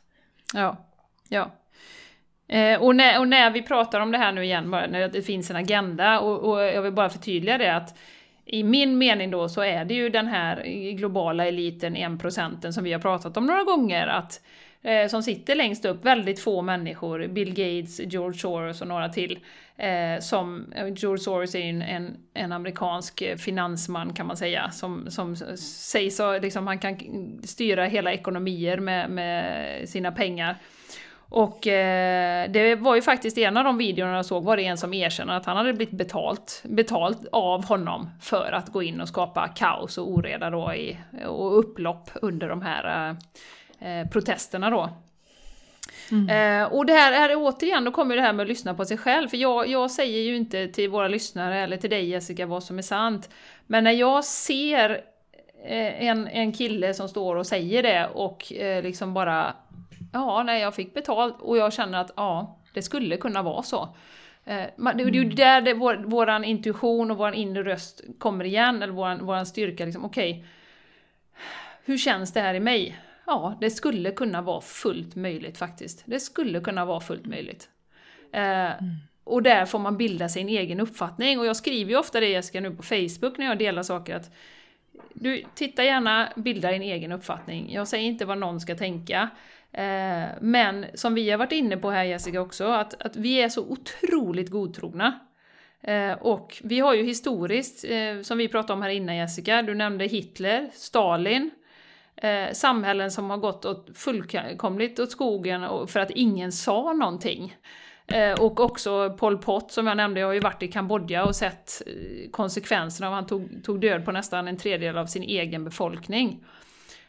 [0.54, 0.86] Ja,
[1.30, 1.52] ja.
[2.48, 5.22] Eh, och, när, och, när, vi pratar om det här nu igen, bara, när det
[5.22, 7.98] finns en agenda, och, och, jag vill bara förtydliga det att
[8.46, 12.94] i min mening då så är det ju den här globala eliten, 1% som vi
[12.94, 14.42] har pratat om några gånger, att
[14.82, 19.40] eh, som sitter längst upp, väldigt få människor, Bill Gates, George Soros och några till,
[19.78, 24.72] eh, som, eh, George Soros är en, en, en, amerikansk eh, finansman kan man säga,
[24.72, 26.98] som, som sägs liksom, han kan
[27.44, 30.58] styra hela ekonomier med, med sina pengar.
[31.30, 34.78] Och eh, det var ju faktiskt en av de videorna jag såg var det en
[34.78, 39.08] som erkänner att han hade blivit betalt, betalt av honom för att gå in och
[39.08, 43.16] skapa kaos och oreda då i, och upplopp under de här eh,
[43.84, 44.90] Eh, protesterna då.
[46.12, 46.62] Mm.
[46.62, 48.98] Eh, och det här är återigen, då kommer det här med att lyssna på sig
[48.98, 49.28] själv.
[49.28, 52.78] För jag, jag säger ju inte till våra lyssnare eller till dig Jessica vad som
[52.78, 53.30] är sant.
[53.68, 54.90] Men när jag ser
[55.66, 59.56] eh, en, en kille som står och säger det och eh, liksom bara
[60.14, 63.82] Ja, nej jag fick betalt och jag känner att ja, det skulle kunna vara så.
[64.46, 65.36] Eh, det är ju mm.
[65.36, 69.86] där det, vår, våran intuition och våran inre röst kommer igen, eller våran, våran styrka.
[69.86, 70.46] Liksom, Okej, okay,
[71.86, 73.00] hur känns det här i mig?
[73.26, 76.04] Ja, det skulle kunna vara fullt möjligt faktiskt.
[76.06, 77.70] Det skulle kunna vara fullt möjligt.
[78.32, 78.96] Eh, mm.
[79.24, 81.40] Och där får man bilda sin egen uppfattning.
[81.40, 84.32] Och jag skriver ju ofta det Jessica nu på Facebook när jag delar saker att
[85.14, 87.74] du, titta gärna, bilda din egen uppfattning.
[87.74, 89.30] Jag säger inte vad någon ska tänka.
[89.72, 93.50] Eh, men som vi har varit inne på här Jessica också, att, att vi är
[93.50, 95.20] så otroligt godtrogna.
[95.82, 99.76] Eh, och vi har ju historiskt, eh, som vi pratade om här innan Jessica, du
[99.76, 101.52] nämnde Hitler, Stalin,
[102.24, 107.56] eh, samhällen som har gått åt fullkomligt åt skogen för att ingen sa någonting.
[108.08, 111.36] Eh, och också Pol Pot som jag nämnde, jag har ju varit i Kambodja och
[111.36, 115.64] sett eh, konsekvenserna av han tog, tog död på nästan en tredjedel av sin egen
[115.64, 116.44] befolkning.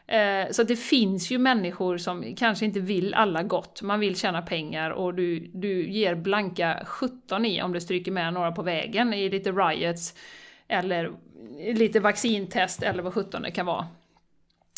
[0.07, 4.41] Eh, så det finns ju människor som kanske inte vill alla gott, man vill tjäna
[4.41, 9.13] pengar och du, du ger blanka 17 i om du stryker med några på vägen
[9.13, 10.13] i lite riots
[10.67, 11.11] eller
[11.73, 13.87] lite vaccintest eller vad 17 det kan vara.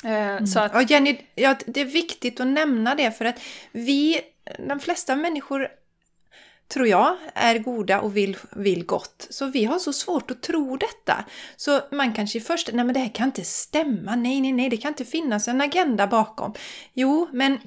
[0.03, 0.47] Mm.
[0.47, 0.71] Så att...
[0.73, 3.39] Ja, Jenny, ja, det är viktigt att nämna det för att
[3.71, 4.21] vi,
[4.67, 5.67] de flesta människor
[6.67, 9.27] tror jag, är goda och vill, vill gott.
[9.29, 11.25] Så vi har så svårt att tro detta.
[11.55, 14.77] Så man kanske först, nej men det här kan inte stämma, nej nej nej, det
[14.77, 16.53] kan inte finnas en agenda bakom.
[16.93, 17.59] Jo, men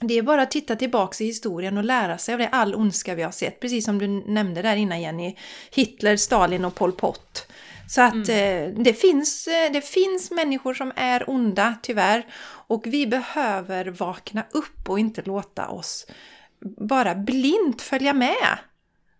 [0.00, 3.14] det är bara att titta tillbaks i historien och lära sig av det, all ondska
[3.14, 3.60] vi har sett.
[3.60, 5.36] Precis som du nämnde där innan Jenny,
[5.70, 7.46] Hitler, Stalin och Pol Pot.
[7.88, 8.76] Så att mm.
[8.76, 12.26] eh, det, finns, eh, det finns människor som är onda, tyvärr.
[12.66, 16.06] Och vi behöver vakna upp och inte låta oss
[16.64, 18.58] bara blint följa med.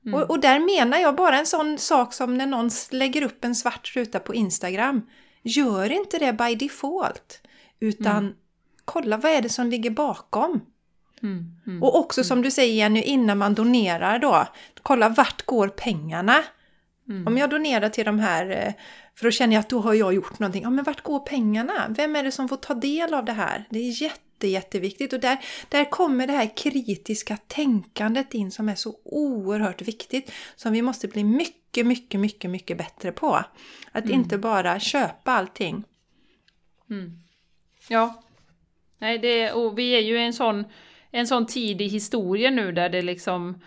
[0.06, 0.14] Mm.
[0.14, 3.54] Och, och, där menar jag bara en sån sak som när någon lägger upp en
[3.54, 5.02] svart ruta på Instagram.
[5.42, 7.40] Gör inte det by default.
[7.80, 8.34] Utan mm.
[8.84, 10.60] kolla vad är det som ligger bakom.
[11.22, 11.56] Mm.
[11.66, 12.42] mm och också som mm.
[12.44, 14.46] du säger Jenny, innan man donerar då.
[14.82, 16.44] Kolla vart går pengarna?
[17.08, 17.26] Mm.
[17.26, 18.74] Om jag donerar till de här eh,
[19.14, 20.62] för då känner jag att då har jag gjort någonting.
[20.62, 21.86] Ja, men vart går pengarna?
[21.88, 23.64] Vem är det som får ta del av det här?
[23.70, 25.12] Det är jätte, jätteviktigt.
[25.12, 25.38] Och där,
[25.68, 30.32] där kommer det här kritiska tänkandet in som är så oerhört viktigt.
[30.56, 33.44] Som vi måste bli mycket, mycket, mycket, mycket bättre på.
[33.92, 34.20] Att mm.
[34.20, 35.84] inte bara köpa allting.
[36.90, 37.18] Mm.
[37.88, 38.22] Ja.
[38.98, 40.64] Nej, det, och vi är ju en sån,
[41.10, 43.60] en sån tid i historien nu där det liksom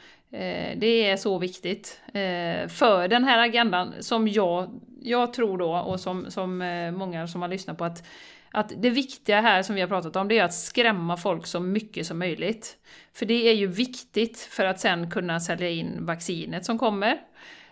[0.75, 4.69] det är så viktigt eh, för den här agendan som jag
[5.01, 8.03] jag tror då, och som, som eh, många som har lyssnat på, att,
[8.51, 11.59] att det viktiga här som vi har pratat om, det är att skrämma folk så
[11.59, 12.77] mycket som möjligt.
[13.13, 17.17] För det är ju viktigt för att sen kunna sälja in vaccinet som kommer.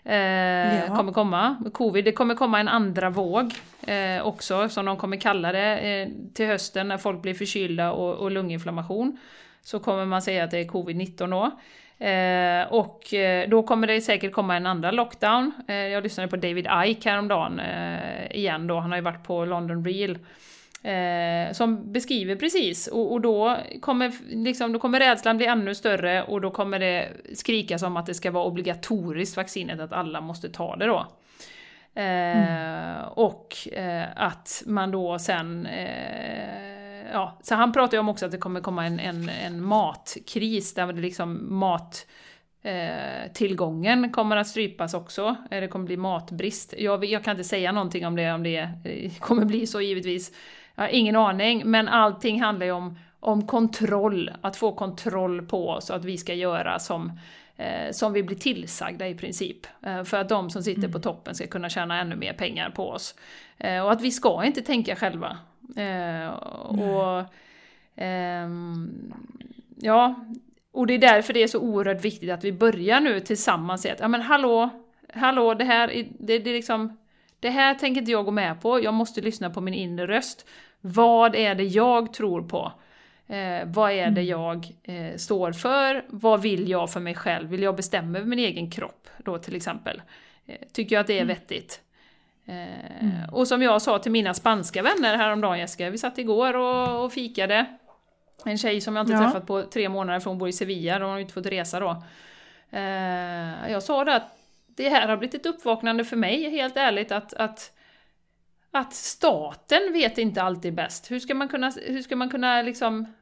[0.03, 0.95] Eh, ja.
[0.95, 1.55] kommer komma.
[1.73, 3.53] Covid, det kommer komma en andra våg
[3.87, 8.15] eh, också, som de kommer kalla det, eh, till hösten när folk blir förkylda och,
[8.15, 9.17] och lunginflammation.
[9.63, 11.51] Så kommer man säga att det är covid-19 då.
[11.99, 15.51] Eh, och eh, då kommer det säkert komma en andra lockdown.
[15.67, 19.45] Eh, jag lyssnade på David Icke häromdagen eh, igen då, han har ju varit på
[19.45, 20.17] London Real.
[20.83, 26.23] Eh, som beskriver precis, och, och, då, kommer, liksom, då kommer rädslan bli ännu större
[26.23, 30.49] och då kommer det skrikas om att det ska vara obligatoriskt vaccinet, att alla måste
[30.49, 31.07] ta det då.
[31.95, 33.03] Eh, mm.
[33.05, 33.55] Och
[34.15, 35.67] att man då sen
[37.13, 40.73] ja, så han pratar ju om också att det kommer komma en, en, en matkris
[40.73, 42.05] där det liksom mat
[42.65, 45.35] eh, tillgången kommer att strypas också.
[45.51, 46.73] Eh, det kommer bli matbrist.
[46.77, 50.31] Jag, jag, kan inte säga någonting om det, om det eh, kommer bli så givetvis.
[50.75, 54.31] Jag har ingen aning, men allting handlar ju om, om kontroll.
[54.41, 57.19] Att få kontroll på oss att vi ska göra som,
[57.57, 59.67] eh, som vi blir tillsagda i princip.
[59.85, 60.91] Eh, för att de som sitter mm.
[60.91, 63.15] på toppen ska kunna tjäna ännu mer pengar på oss.
[63.57, 65.37] Eh, och att vi ska inte tänka själva.
[65.75, 67.19] Eh, och
[68.03, 68.49] eh,
[69.77, 70.15] Ja,
[70.71, 73.93] och det är därför det är så oerhört viktigt att vi börjar nu tillsammans säga
[73.93, 74.69] att ja men hallå,
[75.13, 75.87] hallå det här,
[76.19, 76.97] det, det är liksom
[77.39, 80.47] det här tänker inte jag gå med på, jag måste lyssna på min inre röst.
[80.81, 82.71] Vad är det jag tror på?
[83.27, 84.25] Eh, vad är det mm.
[84.25, 86.05] jag eh, står för?
[86.07, 87.49] Vad vill jag för mig själv?
[87.49, 90.01] Vill jag bestämma över min egen kropp då till exempel?
[90.45, 91.35] Eh, tycker jag att det är mm.
[91.35, 91.81] vettigt?
[92.47, 93.29] Mm.
[93.31, 97.13] Och som jag sa till mina spanska vänner häromdagen Jessica, vi satt igår och, och
[97.13, 97.65] fikade.
[98.45, 99.19] En tjej som jag inte ja.
[99.19, 101.79] träffat på tre månader för hon bor i Sevilla, och hon har inte fått resa
[101.79, 102.03] då.
[102.69, 107.11] Eh, jag sa det att det här har blivit ett uppvaknande för mig, helt ärligt,
[107.11, 107.71] att, att,
[108.71, 111.11] att staten vet inte alltid bäst.
[111.11, 113.13] Hur ska man kunna, hur ska man kunna liksom...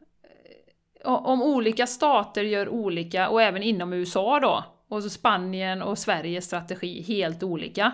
[1.06, 6.46] Om olika stater gör olika, och även inom USA då, och så Spanien och Sveriges
[6.46, 7.92] strategi helt olika.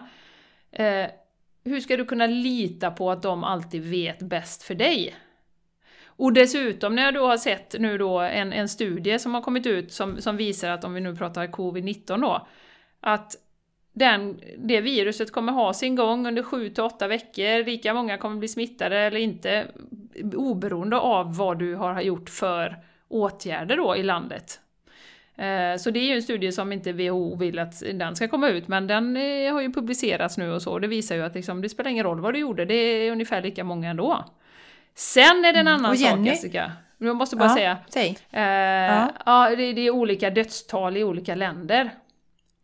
[0.72, 1.06] Eh,
[1.64, 5.16] hur ska du kunna lita på att de alltid vet bäst för dig?
[6.06, 9.66] Och dessutom när jag då har sett nu då en, en studie som har kommit
[9.66, 12.48] ut som, som visar att om vi nu pratar covid-19 då,
[13.00, 13.36] att
[13.94, 18.48] den, det viruset kommer ha sin gång under 7 8 veckor, lika många kommer bli
[18.48, 19.68] smittade eller inte,
[20.36, 24.60] oberoende av vad du har gjort för åtgärder då i landet.
[25.40, 28.50] Eh, så det är ju en studie som inte WHO vill att den ska komma
[28.50, 30.80] ut, men den eh, har ju publicerats nu och så.
[30.80, 33.42] Det visar ju att liksom, det spelar ingen roll vad du gjorde, det är ungefär
[33.42, 34.26] lika många ändå.
[34.96, 35.74] Sen är det en mm.
[35.74, 36.72] annan sak Jessica.
[36.98, 37.78] Jag måste bara Ja, säga.
[37.90, 38.18] Säg.
[38.32, 39.12] Eh, Ja.
[39.26, 41.90] ja, det, det är olika dödstal i olika länder.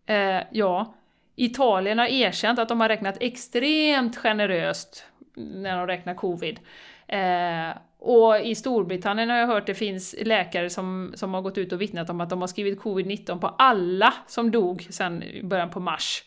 [0.06, 0.96] Eh, ja,
[1.36, 5.06] Italien har erkänt att de har räknat extremt generöst
[5.36, 6.60] när de räknar covid.
[7.08, 7.70] Eh,
[8.06, 11.82] och i Storbritannien har jag hört det finns läkare som, som har gått ut och
[11.82, 16.24] vittnat om att de har skrivit covid-19 på alla som dog sedan början på mars.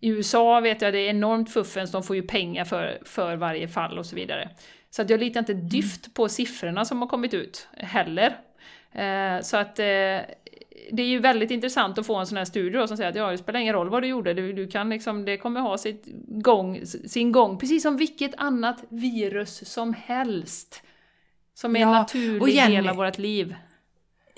[0.00, 3.68] I USA vet jag det är enormt fuffens, de får ju pengar för, för varje
[3.68, 4.48] fall och så vidare.
[4.90, 8.36] Så att jag litar inte dyft på siffrorna som har kommit ut heller.
[8.92, 9.84] Eh, så att eh,
[10.90, 13.16] det är ju väldigt intressant att få en sån här studie då, som säger att
[13.16, 15.78] ja, det spelar ingen roll vad du gjorde, du, du kan liksom, det kommer ha
[15.78, 20.82] sitt gång, sin gång, precis som vilket annat virus som helst.
[21.54, 23.54] Som är en Ja, och naturlig Jenny- del av vårt liv.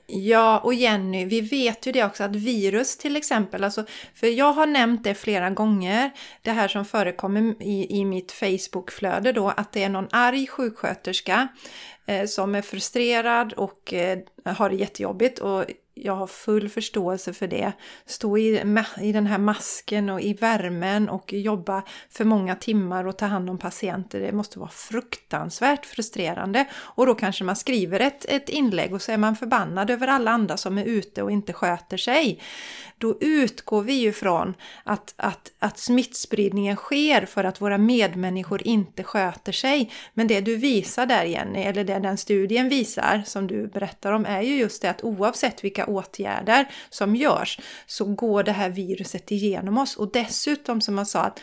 [0.08, 4.52] Ja, och Jenny, vi vet ju det också att virus till exempel, alltså, för jag
[4.52, 6.10] har nämnt det flera gånger,
[6.42, 11.48] det här som förekommer i, i mitt Facebook-flöde då, att det är någon arg sjuksköterska
[12.06, 15.64] eh, som är frustrerad och eh, har det jättejobbigt och
[15.98, 17.72] jag har full förståelse för det.
[18.06, 18.62] Stå i,
[19.00, 23.50] i den här masken och i värmen och jobba för många timmar och ta hand
[23.50, 24.20] om patienter.
[24.20, 26.64] Det måste vara fruktansvärt frustrerande.
[26.74, 30.30] Och då kanske man skriver ett, ett inlägg och så är man förbannad över alla
[30.30, 32.40] andra som är ute och inte sköter sig.
[32.98, 39.02] Då utgår vi ju från att, att, att smittspridningen sker för att våra medmänniskor inte
[39.02, 39.92] sköter sig.
[40.14, 44.26] Men det du visar där Jenny, eller det den studien visar som du berättar om
[44.26, 49.30] är ju just det att oavsett vilka åtgärder som görs så går det här viruset
[49.30, 49.96] igenom oss.
[49.96, 51.40] Och dessutom som man sa att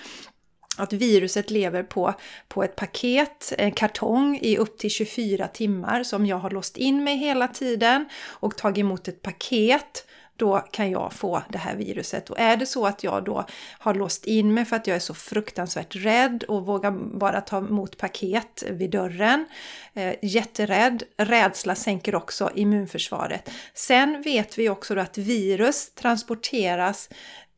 [0.77, 2.13] att viruset lever på,
[2.47, 7.03] på ett paket, en kartong i upp till 24 timmar som jag har låst in
[7.03, 12.29] mig hela tiden och tagit emot ett paket då kan jag få det här viruset.
[12.29, 13.45] Och är det så att jag då
[13.79, 17.57] har låst in mig för att jag är så fruktansvärt rädd och vågar bara ta
[17.57, 19.45] emot paket vid dörren,
[19.93, 23.49] eh, jätterädd, rädsla sänker också immunförsvaret.
[23.73, 27.09] Sen vet vi också då att virus transporteras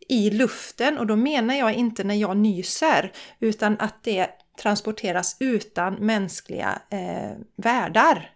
[0.07, 4.29] i luften och då menar jag inte när jag nyser utan att det
[4.61, 8.34] transporteras utan mänskliga eh, värdar.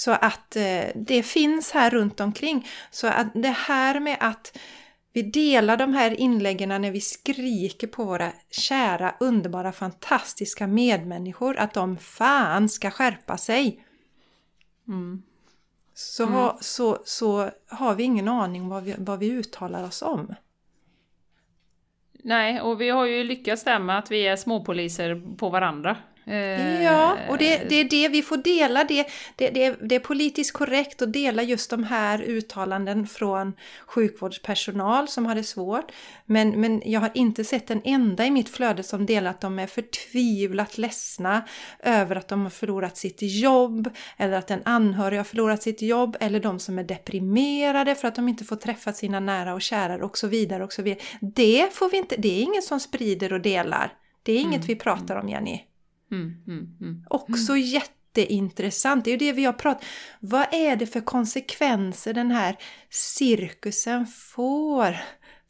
[0.00, 2.68] Så att eh, det finns här runt omkring.
[2.90, 4.58] Så att det här med att
[5.12, 11.74] vi delar de här inläggen när vi skriker på våra kära, underbara, fantastiska medmänniskor att
[11.74, 13.84] de fan ska skärpa sig.
[14.88, 15.22] Mm.
[15.94, 20.34] Så, ha, så, så har vi ingen aning vad vi, vad vi uttalar oss om.
[22.12, 25.96] Nej, och vi har ju lyckats där med att vi är småpoliser på varandra.
[26.26, 28.84] Eh, Ja, och det, det är det vi får dela.
[28.84, 29.06] Det,
[29.36, 33.52] det, det, är, det är politiskt korrekt att dela just de här uttalanden från
[33.86, 35.92] sjukvårdspersonal som har det svårt.
[36.24, 39.58] Men, men jag har inte sett en enda i mitt flöde som delar att de
[39.58, 41.42] är förtvivlat ledsna
[41.82, 46.16] över att de har förlorat sitt jobb eller att en anhörig har förlorat sitt jobb
[46.20, 50.04] eller de som är deprimerade för att de inte får träffa sina nära och kära
[50.04, 51.04] och så vidare och så vidare.
[51.20, 53.92] Det får vi inte, det är ingen som sprider och delar.
[54.22, 55.69] Det är inget Mm, vi pratar om Jenny.
[56.10, 57.04] Mm, mm, mm.
[57.10, 59.04] Också jätteintressant.
[59.04, 59.84] Det är ju det vi har pratat
[60.20, 62.56] Vad är det för konsekvenser den här
[62.90, 64.96] cirkusen får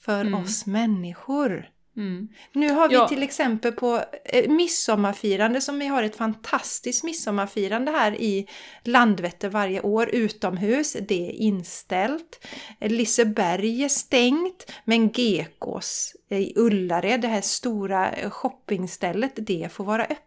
[0.04, 0.34] för Mm.
[0.34, 1.68] oss människor?
[1.96, 2.28] Mm.
[2.52, 3.08] Nu har vi Ja.
[3.08, 8.48] till exempel på eh, midsommarfirande som vi har ett fantastiskt midsommarfirande här i
[8.84, 10.96] Landvetter varje år utomhus.
[11.08, 12.46] Det är inställt.
[12.80, 20.24] Liseberg är stängt men Gekås i Ullared, det här stora shoppingstället, det får vara öppet.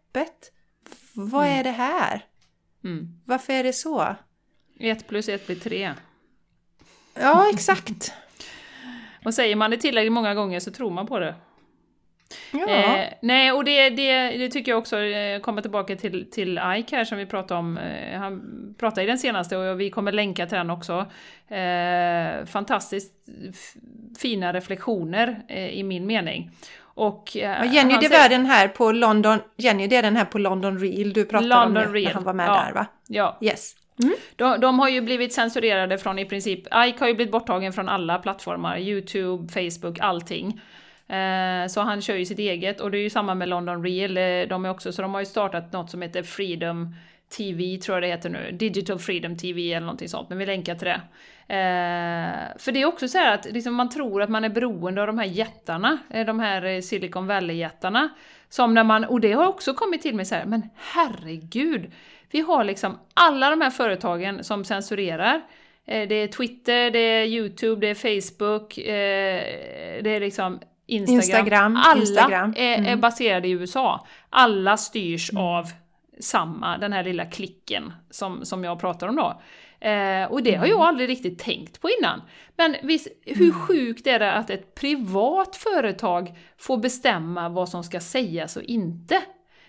[1.14, 2.26] Vad är det här?
[2.84, 3.08] Mm.
[3.26, 4.16] Varför är det så?
[4.80, 5.94] Ett plus ett blir tre.
[7.14, 8.14] Ja, exakt.
[9.26, 11.36] Och säger man det tillräckligt många gånger så tror man på det.
[12.52, 12.70] Ja.
[12.70, 16.96] Eh, nej, och det, det, det tycker jag också, eh, kommer tillbaka till, till Ike
[16.96, 17.78] här som vi pratade om.
[17.78, 21.06] Eh, han pratade i den senaste och vi kommer länka till den också.
[21.48, 23.14] Eh, fantastiskt
[24.20, 26.52] fina reflektioner eh, i min mening.
[26.96, 30.38] Och, eh, Jenny, det var den här på London, Jenny, det är den här på
[30.38, 32.64] London Reel du pratade om London nu, när Reel, han var med ja.
[32.66, 32.86] där va?
[33.08, 33.76] Ja, Yes.
[34.36, 37.90] De, de har ju blivit censurerade från i princip, Ike har ju blivit borttagen från
[37.90, 40.62] alla plattformar, YouTube, Facebook, allting.
[41.08, 44.18] Eh, så han kör ju sitt eget och det är ju samma med London Real,
[44.18, 46.96] eh, de är också, så de har ju startat något som heter Freedom
[47.38, 50.76] TV, tror jag det heter nu, Digital Freedom TV eller någonting sånt, men vi länkar
[50.76, 51.02] till det.
[51.48, 55.02] Eh, för det är också så här att liksom, man tror att man är beroende
[55.02, 58.10] av de här jättarna, eh, de här eh, Silicon Valley-jättarna.
[58.50, 61.92] Som när man, och det har också kommit till mig så här, men herregud!
[62.32, 65.42] Vi har liksom alla de här företagen som censurerar.
[65.88, 69.44] Eh, Det är Twitter, det är YouTube, det är Facebook, eh,
[70.04, 71.20] det är liksom Instagram.
[71.20, 72.54] Instagram, Alla Instagram.
[72.58, 73.00] Är, är Mm.
[73.02, 74.08] baserade i USA.
[74.30, 75.66] Alla styrs av
[76.20, 79.42] samma, den här lilla klicken som, som jag pratar om då.
[79.84, 82.22] Eh, och det har jag aldrig riktigt tänkt på innan.
[82.58, 83.60] Men visst, hur mm.
[83.60, 89.22] sjukt är det att ett privat företag får bestämma vad som ska sägas och inte?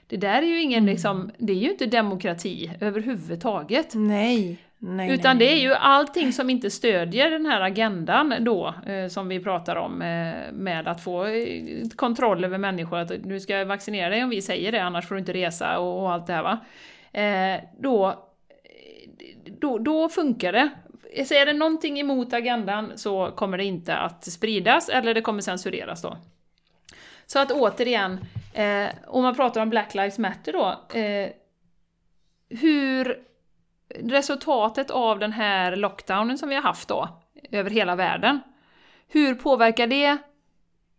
[0.06, 0.92] Det där är ju ingen mm.
[0.92, 3.94] liksom, det är ju inte demokrati överhuvudtaget.
[3.94, 4.58] Nej.
[4.78, 9.08] Nej, Utan nej, det är ju allting som inte stödjer den här agendan då, eh,
[9.08, 13.64] som vi pratar om, eh, med att få eh, kontroll över människor, att du ska
[13.64, 16.32] vaccinera dig om vi säger det, annars får du inte resa och, och allt det
[16.32, 16.58] här va.
[17.20, 18.24] Eh, då,
[19.60, 20.70] då, då funkar det.
[21.24, 25.40] Så är det någonting emot agendan så kommer det inte att spridas, eller det kommer
[25.40, 26.16] censureras då.
[27.26, 28.18] Så att återigen,
[28.54, 31.30] eh, om man pratar om Black Lives Matter då, eh,
[32.48, 33.18] hur
[33.88, 37.08] resultatet av den här lockdownen som vi har haft då,
[37.50, 38.40] över hela världen,
[39.08, 40.18] hur påverkar det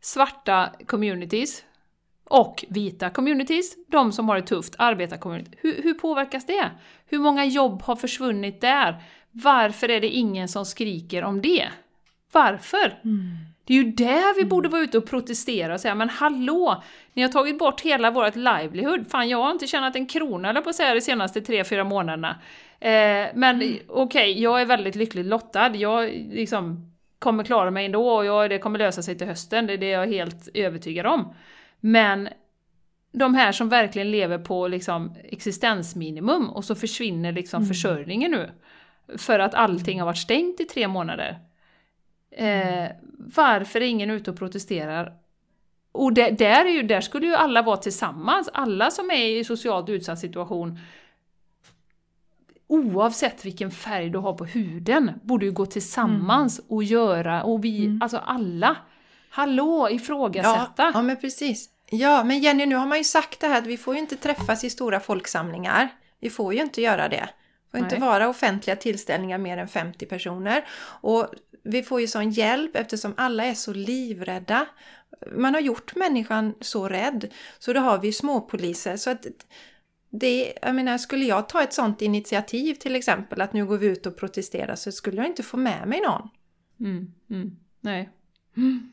[0.01, 1.63] svarta communities
[2.23, 5.57] och vita communities, de som har det tufft, arbetarcommunity.
[5.61, 6.71] Hur, hur påverkas det?
[7.09, 8.95] Hur många jobb har försvunnit där?
[9.31, 11.67] Varför är det ingen som skriker om det?
[12.31, 12.99] Varför?
[13.03, 13.37] Mm.
[13.65, 14.49] Det är ju där vi mm.
[14.49, 16.83] borde vara ute och protestera och säga men hallå!
[17.13, 19.07] Ni har tagit bort hela vårt livelihood.
[19.09, 21.83] Fan, jag har inte tjänat en krona eller på att säga de senaste tre fyra
[21.83, 22.29] månaderna.
[22.79, 23.77] Eh, men mm.
[23.87, 25.75] okej, okay, jag är väldigt lyckligt lottad.
[25.75, 29.67] Jag liksom kommer klara mig ändå och jag, det kommer lösa sig till hösten.
[29.67, 31.33] Det är det jag är helt övertygad om.
[31.79, 32.29] Men
[33.15, 37.67] de här som verkligen lever på liksom existensminimum och så försvinner liksom mm.
[37.67, 38.49] försörjningen nu.
[39.17, 41.39] För att allting har varit stängt i tre månader.
[42.31, 42.87] Eh,
[43.35, 45.13] varför är ingen ute och protesterar?
[45.91, 49.43] Och det, där, är ju, där skulle ju alla vara tillsammans, alla som är i
[49.43, 50.79] socialt utsatt situation
[52.67, 56.69] oavsett vilken färg du har på huden, borde ju gå tillsammans mm.
[56.69, 58.01] och göra, och vi, mm.
[58.01, 58.77] alltså alla,
[59.29, 60.83] hallå, ifrågasätta!
[60.83, 61.69] Ja, ja, men precis.
[61.89, 64.15] Ja, men Jenny, nu har man ju sagt det här att vi får ju inte
[64.15, 65.89] träffas i stora folksamlingar.
[66.19, 67.15] Vi får ju inte göra det.
[67.15, 67.83] Det får Nej.
[67.83, 70.65] inte vara offentliga tillställningar mer än 50 personer.
[71.01, 71.27] Och
[71.63, 74.65] vi får ju sån hjälp eftersom alla är så livrädda.
[75.31, 77.33] Man har gjort människan så rädd.
[77.59, 78.97] Så då har vi småpoliser.
[78.97, 79.25] Så att
[80.09, 83.87] det, jag menar, skulle jag ta ett sånt initiativ till exempel att nu går vi
[83.87, 86.29] ut och protesterar så skulle jag inte få med mig någon.
[86.79, 88.09] Mm, mm, nej.
[88.57, 88.91] Mm.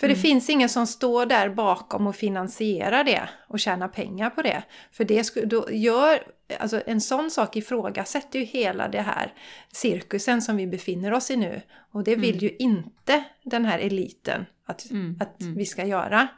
[0.00, 0.16] För mm.
[0.16, 4.62] det finns ingen som står där bakom och finansierar det och tjänar pengar på det.
[4.92, 6.22] För det då gör,
[6.58, 9.32] alltså en sån sak ifrågasätter ju hela det här
[9.72, 11.62] cirkusen som vi befinner oss i nu.
[11.92, 12.44] Och det vill mm.
[12.44, 15.16] ju inte den här eliten att, mm.
[15.20, 15.54] att mm.
[15.54, 16.28] vi ska göra.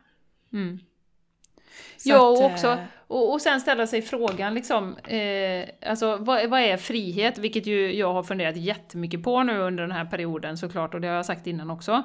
[0.53, 0.79] Mm.
[2.05, 6.61] Ja, och, också, eh, och, och sen ställa sig frågan liksom, eh, alltså vad, vad
[6.61, 7.39] är frihet?
[7.39, 11.09] Vilket ju jag har funderat jättemycket på nu under den här perioden såklart, och det
[11.09, 12.03] har jag sagt innan också.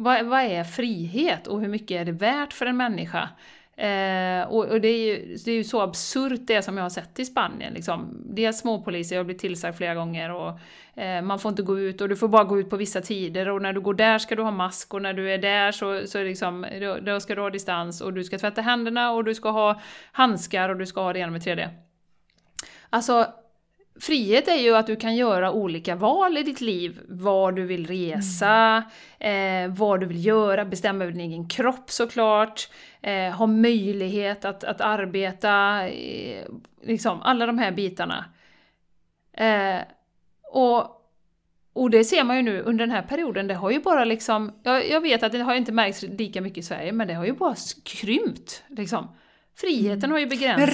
[0.00, 3.28] Vad, vad är frihet och hur mycket är det värt för en människa?
[3.76, 6.90] Eh, och, och det, är ju, det är ju så absurt det som jag har
[6.90, 7.74] sett i Spanien.
[7.74, 8.22] Liksom.
[8.26, 10.60] Dels småpoliser, jag har blivit tillsagd flera gånger och
[11.00, 13.48] eh, man får inte gå ut och du får bara gå ut på vissa tider
[13.48, 16.06] och när du går där ska du ha mask och när du är där så,
[16.06, 19.34] så liksom, då, då ska du ha distans och du ska tvätta händerna och du
[19.34, 19.80] ska ha
[20.12, 21.70] handskar och du ska ha det ena med tredje.
[22.90, 23.26] Alltså,
[24.00, 27.00] Frihet är ju att du kan göra olika val i ditt liv.
[27.08, 28.82] Var du vill resa,
[29.18, 29.70] mm.
[29.70, 32.68] eh, vad du vill göra, bestämma över din egen kropp såklart.
[33.02, 36.46] Eh, ha möjlighet att, att arbeta, eh,
[36.82, 38.24] liksom alla de här bitarna.
[39.32, 39.82] Eh,
[40.52, 41.02] och,
[41.72, 44.52] och det ser man ju nu under den här perioden, det har ju bara liksom,
[44.62, 47.26] jag, jag vet att det har inte märkts lika mycket i Sverige, men det har
[47.26, 48.62] ju bara krympt.
[48.68, 49.08] Liksom.
[49.56, 50.10] Friheten mm.
[50.10, 50.72] har ju begränsats.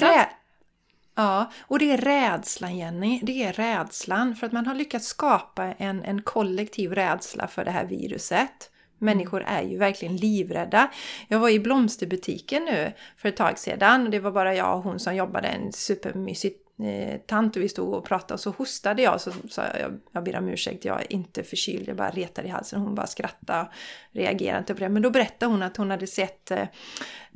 [1.15, 3.19] Ja, och det är rädslan Jenny.
[3.23, 7.71] Det är rädslan för att man har lyckats skapa en, en kollektiv rädsla för det
[7.71, 8.71] här viruset.
[8.97, 10.91] Människor är ju verkligen livrädda.
[11.27, 14.11] Jag var i blomsterbutiken nu för ett tag sedan.
[14.11, 17.93] Det var bara jag och hon som jobbade, en supermysig eh, tant och vi stod
[17.93, 21.01] och pratade och så hostade jag så sa jag, jag, jag ber om ursäkt, jag
[21.01, 22.81] är inte förkyld, jag bara retar i halsen.
[22.81, 23.67] Hon bara skrattade och
[24.11, 24.89] reagerade inte på det.
[24.89, 26.67] Men då berättade hon att hon hade sett eh,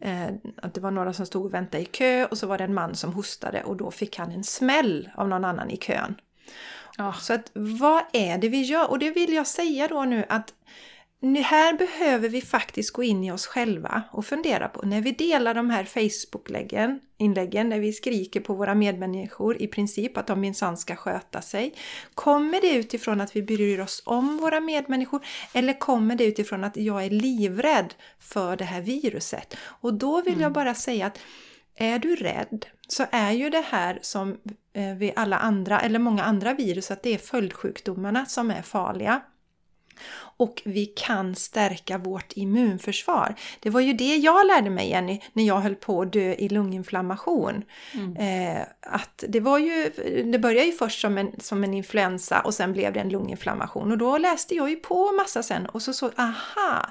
[0.01, 0.29] eh,
[0.61, 2.73] att det var några som stod och väntade i kö och så var det en
[2.73, 6.15] man som hostade och då fick han en smäll av någon annan i kön.
[6.99, 7.19] Oh.
[7.19, 8.89] Så att vad är det vi gör?
[8.89, 10.53] Och det vill jag säga då nu att
[11.21, 15.53] här behöver vi faktiskt gå in i oss själva och fundera på när vi delar
[15.53, 20.95] de här Facebook-inläggen, när vi skriker på våra medmänniskor i princip att de minsann ska
[20.95, 21.73] sköta sig.
[22.13, 26.77] Kommer det utifrån att vi bryr oss om våra medmänniskor eller kommer det utifrån att
[26.77, 29.57] jag är livrädd för det här viruset?
[29.61, 30.43] Och då vill mm.
[30.43, 31.19] jag bara säga att
[31.75, 34.37] är du rädd så är ju det här som
[34.73, 39.21] eh, vid alla andra, eller många andra virus, att det är följdsjukdomarna som är farliga.
[40.39, 43.35] Och vi kan stärka vårt immunförsvar.
[43.59, 46.49] Det var ju det jag lärde mig Jenny när jag höll på att dö i
[46.49, 47.63] lunginflammation.
[47.93, 48.15] Mm.
[48.17, 49.91] Eh, att det var ju,
[50.31, 53.91] det började ju först som en, som en influensa och sen blev det en lunginflammation
[53.91, 56.89] och då läste jag ju på massa sen och så såg aha,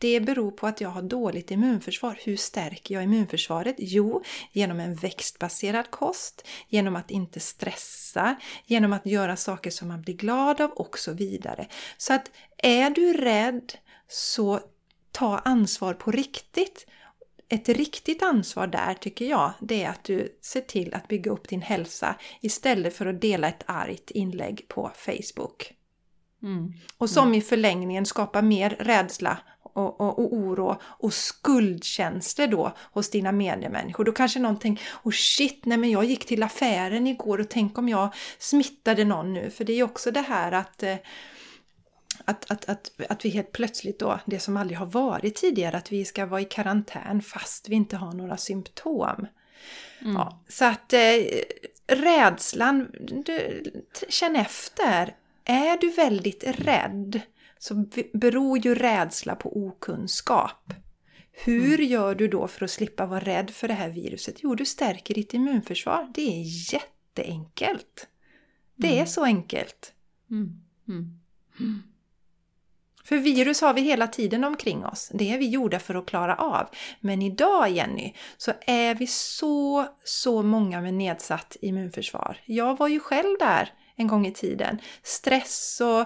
[0.00, 2.18] det beror på att jag har dåligt immunförsvar.
[2.24, 3.76] Hur stärker jag immunförsvaret?
[3.78, 4.22] Jo,
[4.52, 8.36] genom en växtbaserad kost, genom att inte stressa,
[8.66, 11.66] genom att göra saker som man blir glad av och så vidare.
[11.96, 13.72] Så att är du rädd
[14.08, 14.60] så
[15.12, 16.86] ta ansvar på riktigt.
[17.48, 21.48] Ett riktigt ansvar där tycker jag, det är att du ser till att bygga upp
[21.48, 25.74] din hälsa istället för att dela ett argt inlägg på Facebook.
[26.42, 26.72] Mm.
[26.96, 29.38] Och som i förlängningen skapar mer rädsla
[29.72, 34.04] och, och, och, oro och skuldkänslor då hos dina medmänniskor.
[34.04, 37.78] Då kanske någon tänker oh shit, nej men jag gick till affären igår och tänk
[37.78, 39.50] om jag smittade någon nu.
[39.50, 40.96] För det är ju också det här att eh,
[42.24, 45.92] att, att, att, att vi helt plötsligt då, det som aldrig har varit tidigare, att
[45.92, 49.26] vi ska vara i karantän fast vi inte har några symptom.
[50.00, 50.14] Mm.
[50.14, 51.00] Ja, så att eh,
[51.86, 53.62] rädslan, du,
[54.08, 55.14] känn efter.
[55.44, 57.20] Är du väldigt rädd
[57.60, 60.74] så beror ju rädsla på okunskap.
[61.32, 61.90] Hur mm.
[61.90, 64.36] gör du då för att slippa vara rädd för det här viruset?
[64.38, 66.10] Jo, du stärker ditt immunförsvar.
[66.14, 68.08] Det är jätteenkelt.
[68.76, 69.02] Det mm.
[69.02, 69.92] är så enkelt.
[70.30, 70.60] Mm.
[70.88, 71.82] mm.
[73.04, 75.10] För virus har vi hela tiden omkring oss.
[75.14, 76.68] Det är vi gjorda för att klara av.
[77.00, 82.40] Men idag, Jenny, så är vi så, så många med nedsatt immunförsvar.
[82.44, 84.78] Jag var ju själv där en gång i tiden.
[85.02, 86.00] Stress och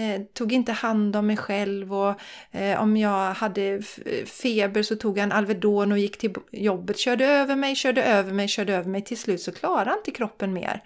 [0.00, 2.20] eh, tog inte hand om mig själv och
[2.50, 3.82] eh, om jag hade
[4.26, 6.98] feber så tog jag en Alvedon och gick till jobbet.
[6.98, 9.02] Körde över mig, körde över mig, körde över mig.
[9.02, 10.82] Till slut så klarade inte kroppen mer.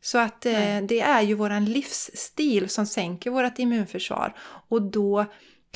[0.00, 4.34] Så att eh, det är ju våran livsstil som sänker vårt immunförsvar
[4.68, 5.26] och då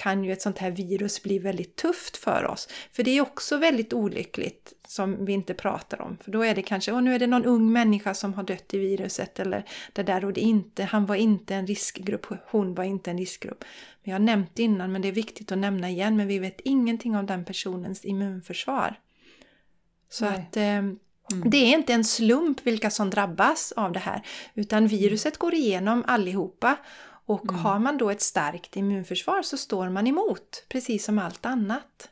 [0.02, 2.68] kan ju ett sånt här virus bli väldigt tufft för oss.
[2.92, 6.18] För det är också väldigt olyckligt som vi inte pratar om.
[6.24, 8.74] För då är det kanske, och nu är det någon ung människa som har dött
[8.74, 12.84] i viruset eller det där och det inte, han var inte en riskgrupp, hon var
[12.84, 13.64] inte en riskgrupp.
[14.02, 16.60] Men jag har nämnt innan men det är viktigt att nämna igen, men vi vet
[16.60, 19.00] ingenting om den personens immunförsvar.
[20.08, 20.34] Så Nej.
[20.34, 20.82] att eh,
[21.32, 21.50] Mm.
[21.50, 24.22] Det är inte en slump vilka som drabbas av det här
[24.54, 26.76] utan viruset går igenom allihopa
[27.30, 27.60] och mm.
[27.60, 32.10] har man då ett starkt immunförsvar så står man emot precis som allt annat.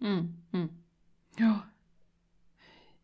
[0.00, 0.36] Mm.
[0.52, 0.68] mm.
[1.36, 1.58] Ja.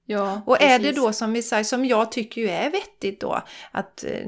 [0.05, 0.73] Ja, och precis.
[0.73, 4.27] är det då som vi säger, som jag tycker ju är vettigt då, att eh,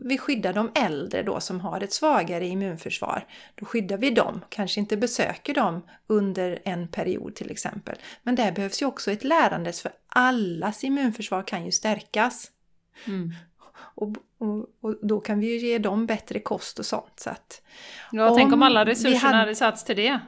[0.00, 3.26] vi skyddar de äldre då som har ett svagare immunförsvar.
[3.54, 7.96] Då skyddar vi dem, kanske inte besöker dem under en period till exempel.
[8.22, 12.50] Men där behövs ju också ett lärandes för allas immunförsvar kan ju stärkas.
[13.04, 13.32] Mm.
[13.78, 14.08] Och,
[14.38, 17.20] och, och, då kan vi ju ge dem bättre kost och sånt.
[17.20, 17.62] Så att,
[18.12, 19.38] ja, om tänk om alla resurserna hade...
[19.38, 20.20] hade satts till det.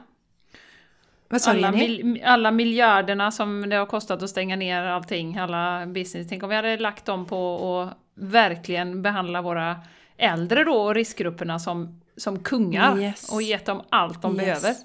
[1.47, 6.27] Alla, mil, alla miljarderna som det har kostat att stänga ner allting, alla business.
[6.29, 9.75] Tänk om vi hade lagt dem på att verkligen behandla våra
[10.17, 13.31] äldre då och riskgrupperna som, som kungar yes.
[13.31, 14.45] och gett dem allt de yes.
[14.45, 14.75] behöver.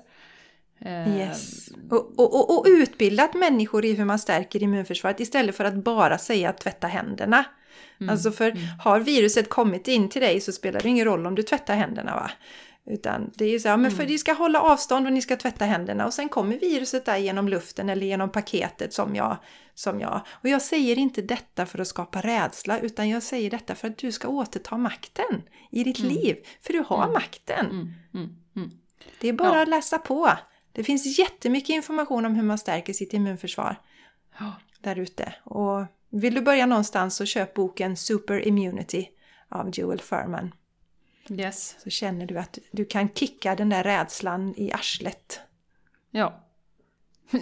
[0.78, 1.68] Eh, yes.
[1.90, 6.52] Och, och, och, utbildat människor i hur man stärker immunförsvaret istället för att bara säga
[6.52, 7.44] tvätta händerna.
[8.00, 8.10] Mm.
[8.10, 8.62] Alltså för mm.
[8.78, 12.14] har viruset kommit in till dig så spelar det ingen roll om du tvättar händerna
[12.14, 12.30] va.
[12.86, 14.12] Utan det är så här, men för mm.
[14.12, 17.48] ni ska hålla avstånd och ni ska tvätta händerna och sen kommer viruset där genom
[17.48, 19.36] luften eller genom paketet som jag,
[19.74, 20.20] som jag.
[20.30, 23.98] Och jag säger inte detta för att skapa rädsla utan jag säger detta för att
[23.98, 26.12] du ska återta makten i ditt mm.
[26.12, 26.36] liv.
[26.60, 27.12] För du har mm.
[27.12, 27.66] makten.
[28.14, 28.36] Mm.
[28.54, 28.70] mm.
[29.20, 29.62] Det är bara ja.
[29.62, 30.30] att läsa på.
[30.72, 33.80] Det finns jättemycket information om hur man stärker sitt immunförsvar
[34.38, 34.52] ja.
[34.80, 35.34] där ute.
[35.44, 35.84] Och
[36.20, 39.08] vill du börja någonstans så köp boken Super Immunity
[39.48, 40.54] av Joel Furman.
[41.30, 41.76] Yes.
[41.82, 45.40] Så känner du att du kan kicka den där rädslan i arslet.
[46.10, 46.40] Ja.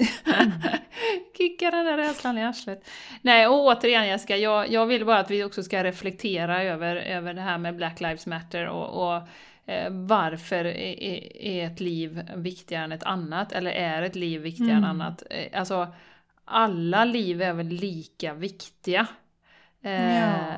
[1.36, 2.88] Kicka den där rädslan i arslet.
[3.22, 7.34] Nej, och återigen Jessica, jag, jag vill bara att vi också ska reflektera över, över
[7.34, 9.28] det här med Black Lives Matter och, och
[9.66, 13.52] eh, varför är, är, ett liv viktigare än ett annat?
[13.52, 14.84] Eller är ett liv viktigare mm.
[14.84, 15.22] än annat?
[15.30, 15.88] Eh, alltså,
[16.52, 19.06] alla liv är väl lika viktiga?
[19.82, 20.54] Eh, ja.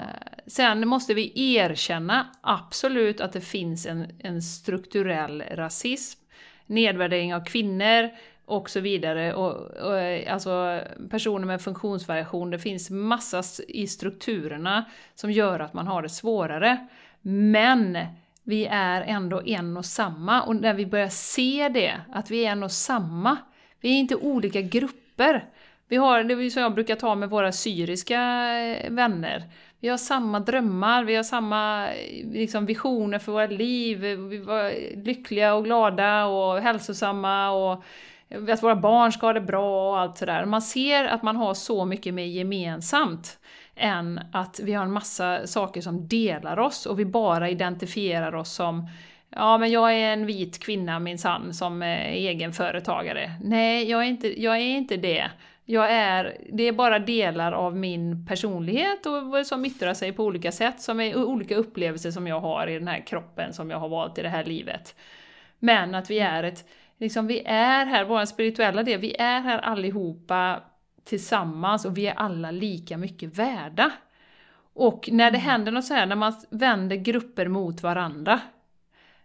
[0.46, 6.20] Sen måste vi erkänna absolut att det finns en, en strukturell rasism,
[6.66, 8.10] nedvärdering av kvinnor
[8.44, 9.34] och så vidare.
[9.34, 10.80] Och, och, alltså
[11.10, 14.84] personer med funktionsvariation, det finns massa i strukturerna
[15.14, 16.86] som gör att man har det svårare.
[17.22, 17.98] Men
[18.42, 22.52] vi är ändå en och samma och när vi börjar se det, att vi är
[22.52, 23.36] en och samma,
[23.80, 25.44] vi är inte olika grupper.
[25.88, 28.20] Vi har det är som jag brukar ta med våra syriska
[28.58, 29.42] eh, vänner.
[29.80, 34.72] vi har samma drömmar, vi har samma eh, liksom, visioner för våra liv, vi var
[35.04, 37.84] lyckliga och glada och hälsosamma och
[38.28, 40.44] eh, att våra barn ska ha det bra och allt sådär.
[40.44, 43.38] Man ser att man har så mycket mer gemensamt
[43.76, 48.52] än att vi har en massa saker som delar oss och vi bara identifierar oss
[48.52, 48.88] som
[49.36, 53.30] Ja, men jag är en vit kvinna minsann som är egenföretagare.
[53.42, 55.30] Nej, jag är, inte, jag är inte det.
[55.64, 60.52] Jag är, det är bara delar av min personlighet och som yttrar sig på olika
[60.52, 63.88] sätt, som är olika upplevelser som jag har i den här kroppen som jag har
[63.88, 64.94] valt i det här livet.
[65.58, 69.58] Men att vi är ett, liksom vi är här, vår spirituella del, vi är här
[69.58, 70.60] allihopa
[71.04, 73.92] tillsammans och vi är alla lika mycket värda.
[74.74, 75.50] Och när det mm.
[75.50, 78.40] händer något så här, när man vänder grupper mot varandra,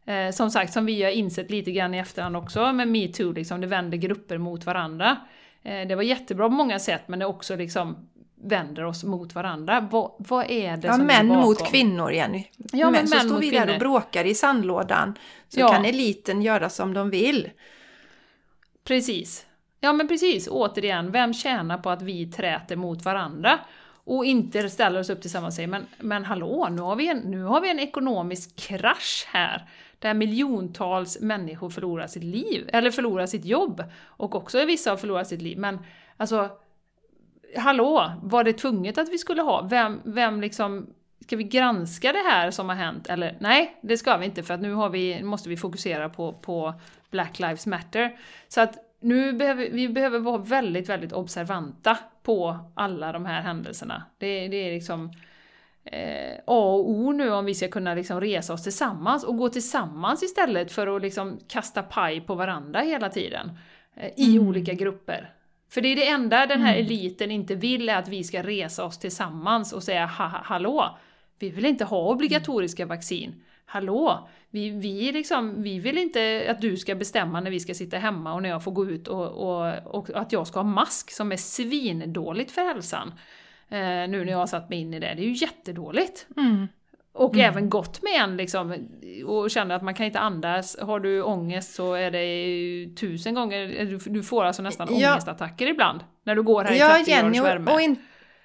[0.06, 3.62] eh, som sagt, som vi har insett lite grann i efterhand också med metoo, liksom,
[3.62, 5.18] det vänder grupper mot varandra.
[5.64, 8.10] Eh, det var jättebra på många sätt, men det också liksom
[8.42, 9.88] vänder oss mot varandra.
[9.92, 11.44] Vad, vad är det ja, som män är bakom?
[11.44, 12.46] mot kvinnor, Jenny.
[12.72, 13.74] Ja, men så män står vi där kvinnor.
[13.74, 15.16] och bråkar i sandlådan,
[15.48, 15.68] så Ja.
[15.68, 17.50] kan eliten göra som de vill.
[18.84, 19.46] Precis.
[19.80, 23.60] Ja men precis, återigen, vem tjänar på att vi träter mot varandra?
[24.10, 27.18] Och inte ställer oss upp tillsammans och säger men, men hallå, nu har, vi en,
[27.18, 29.70] nu har vi en ekonomisk krasch här.
[30.00, 33.84] Där miljontals människor förlorar sitt liv, eller förlorar sitt jobb.
[34.04, 35.58] Och också vissa har förlorat sitt liv.
[35.58, 35.80] Men
[36.18, 36.50] alltså,
[37.58, 39.62] hallå, var det tvunget att vi skulle ha?
[39.62, 40.94] Vem, vem liksom,
[41.24, 43.10] ska vi granska det här som har hänt?
[43.10, 46.34] Eller nej, det ska vi inte för att nu har vi, måste vi fokusera på,
[46.34, 46.74] på
[47.12, 48.18] Black Lives Matter.
[48.48, 54.04] Så att nu behöver vi behöver vara väldigt, väldigt observanta på alla de här händelserna.
[54.18, 55.12] Det, det är liksom
[55.84, 59.50] eh, A och O nu om vi ska kunna liksom resa oss tillsammans och gå
[59.50, 63.52] tillsammans istället för att liksom kasta paj på varandra hela tiden.
[63.96, 64.48] Eh, I Mm.
[64.48, 65.34] olika grupper.
[65.72, 66.86] För det är det enda den här Mm.
[66.86, 70.98] eliten inte vill är att vi ska resa oss tillsammans och säga ha, ha, hallå,
[71.40, 73.44] vi vill inte ha obligatoriska vaccin.
[73.72, 77.98] Hallå, vi, vi, liksom, vi vill inte att du ska bestämma när vi ska sitta
[77.98, 81.12] hemma och när jag får gå ut och, och, och att jag ska ha mask
[81.12, 83.14] som är svindåligt för hälsan.
[83.70, 86.28] Eh, nu när jag har satt mig in i det, det är ju jättedåligt.
[86.38, 86.68] Mm.
[87.14, 87.46] Och Mm.
[87.46, 88.76] även gått med en liksom,
[89.26, 90.78] och känner att man kan inte andas.
[90.82, 95.12] Har du ångest så är det tusen gånger, du, får alltså nästan Ja.
[95.12, 96.00] ångestattacker ibland.
[96.24, 97.40] När du går här i Ja, 30 Jenny,
[97.74, 97.96] och, in,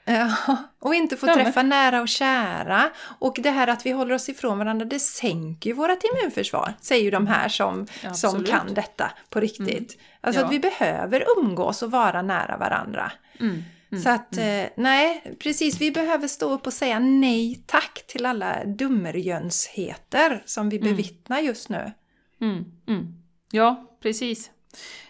[0.05, 2.91] ja, och inte få Ja, träffa nära och kära.
[3.19, 7.05] Och det här att vi håller oss ifrån varandra, det sänker ju vårt immunförsvar, säger
[7.05, 8.49] ju de här som, som Absolut.
[8.51, 9.99] kan detta på riktigt.
[10.21, 10.47] Alltså Ja.
[10.47, 13.13] att vi behöver umgås och vara nära varandra.
[13.41, 18.05] Mm, mm, Så att, eh, nej, precis, vi behöver stå upp och säga nej tack
[18.07, 21.93] till alla dummerjönsheten som vi bevittnar just nu.
[22.41, 23.07] Mm, mm.
[23.51, 24.51] Ja, precis.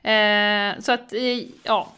[0.03, 1.93] Eh, så att, eh, ja.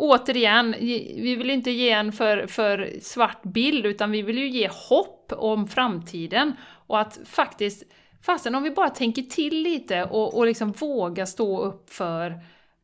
[0.00, 4.48] Återigen, ge- vi vill inte ge en för, för svart bild, utan vi vill ju
[4.48, 6.52] ge hopp om framtiden.
[6.86, 7.82] Och att faktiskt,
[8.22, 12.40] fastän om vi bara tänker till lite och, och liksom våga stå upp för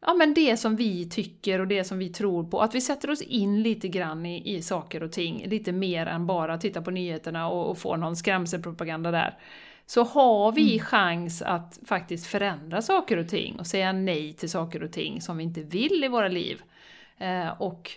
[0.07, 2.61] ja, men det som vi tycker och det som vi tror på.
[2.61, 6.27] Att vi sätter oss in lite grann i, i saker och ting, lite mer än
[6.27, 9.39] bara titta på nyheterna och, och få någon skrämselpropaganda där
[9.87, 14.83] så har vi chans att faktiskt förändra saker och ting och säga nej till saker
[14.83, 16.61] och ting som vi inte vill i våra liv.
[17.19, 17.91] Eh, och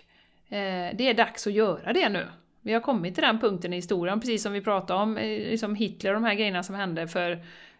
[0.48, 2.26] eh, det är dags att göra det nu.
[2.62, 5.74] Vi har kommit till den punkten i historien, precis som vi pratade om, eh, liksom
[5.74, 7.30] Hitler och de här grejerna som hände för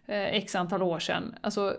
[0.05, 1.35] eh, x antal år sedan.
[1.41, 1.77] Alltså,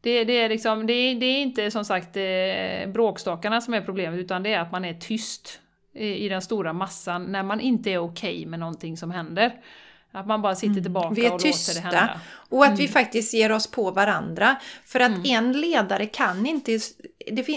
[0.00, 3.80] det, det, är liksom, det, är, det är inte som sagt eh, bråkstakarna som är
[3.80, 5.60] problemet, utan det är att man är tyst
[5.92, 9.52] i, den stora massan när man inte är okej med någonting som händer.
[10.12, 11.14] Att man bara sitter tillbaka Mm.
[11.14, 12.20] Vi är och låter det tysta hända.
[12.48, 14.56] och att vi faktiskt ger oss på varandra.
[14.84, 16.78] För att en ledare kan inte,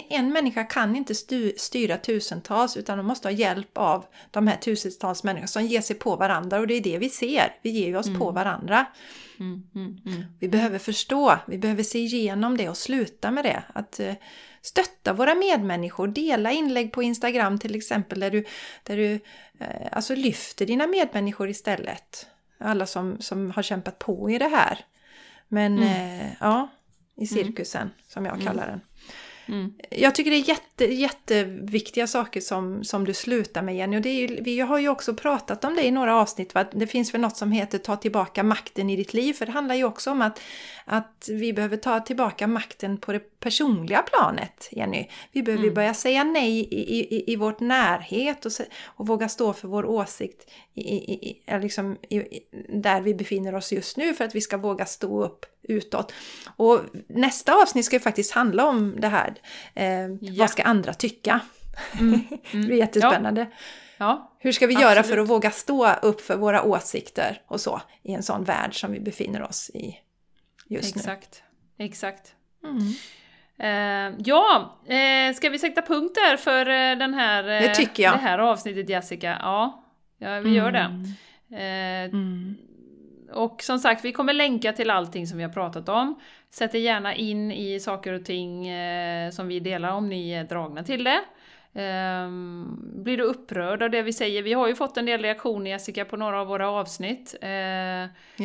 [0.09, 1.15] en människa kan inte
[1.57, 5.95] styra tusentals utan de måste ha hjälp av de här tusentals människor som ger sig
[5.95, 7.55] på varandra och det är det vi ser.
[7.61, 8.85] Vi ger oss på varandra.
[9.39, 10.23] Mm, mm, mm.
[10.39, 13.63] Vi behöver förstå, vi behöver se igenom det och sluta med det.
[13.73, 14.13] Att eh,
[14.61, 18.45] stötta våra medmänniskor, dela inlägg på Instagram till exempel där du,
[18.83, 19.13] där du
[19.59, 22.27] eh, alltså lyfter dina medmänniskor istället.
[22.63, 24.85] Alla som, som har kämpat på i det här.
[25.47, 26.67] Men eh, ja,
[27.15, 28.81] i cirkusen som jag kallar den.
[29.45, 29.73] Mm.
[29.89, 33.97] Jag tycker det är jätte, jätteviktiga saker som, som du slutar med Jenny.
[33.97, 36.53] Och det är ju, vi har ju också pratat om det i några avsnitt.
[36.53, 36.65] Va?
[36.73, 39.33] Det finns väl något som heter ta tillbaka makten i ditt liv.
[39.33, 40.41] För det handlar ju också om att,
[40.85, 45.07] att vi behöver ta tillbaka makten på det personliga planet, Jenny.
[45.31, 45.73] Vi behöver Mm.
[45.73, 48.51] börja säga nej i, i, i vårt närhet och,
[48.85, 51.97] och våga stå för vår åsikt i, i, i, ja, liksom,
[52.69, 56.13] där vi befinner oss just nu för att vi ska våga stå upp utåt.
[56.55, 59.33] Och nästa avsnitt ska ju faktiskt handla om det här.
[59.75, 59.85] Eh,
[60.21, 60.33] Ja.
[60.39, 61.39] Vad ska andra tycka?
[61.99, 62.19] Mm.
[62.51, 63.47] det blir jättespännande.
[63.97, 65.07] Ja, Hur ska vi göra Absolut.
[65.07, 68.91] för att våga stå upp för våra åsikter och så i en sån värld som
[68.91, 69.95] vi befinner oss i
[70.67, 70.99] just nu?
[70.99, 71.43] exakt.
[71.77, 72.35] Exakt.
[72.63, 72.77] Mm.
[73.59, 78.39] Eh, ja, eh, ska vi sätta punkt där för eh, den här, Det det här
[78.39, 79.37] avsnittet Jessica?
[79.41, 79.83] Ja,
[80.17, 80.79] ja vi gör det.
[80.79, 82.55] Eh, Mm.
[83.33, 86.19] Och som sagt, vi kommer länka till allting som vi har pratat om.
[86.49, 88.67] Sätt er gärna in i saker och ting
[89.31, 91.19] som vi delar om ni är dragna till det.
[91.75, 94.43] Ehm, blir du upprörd av det vi säger?
[94.43, 97.35] Vi har ju fått en del reaktioner Jessica på några av våra avsnitt.
[97.41, 97.49] Eh,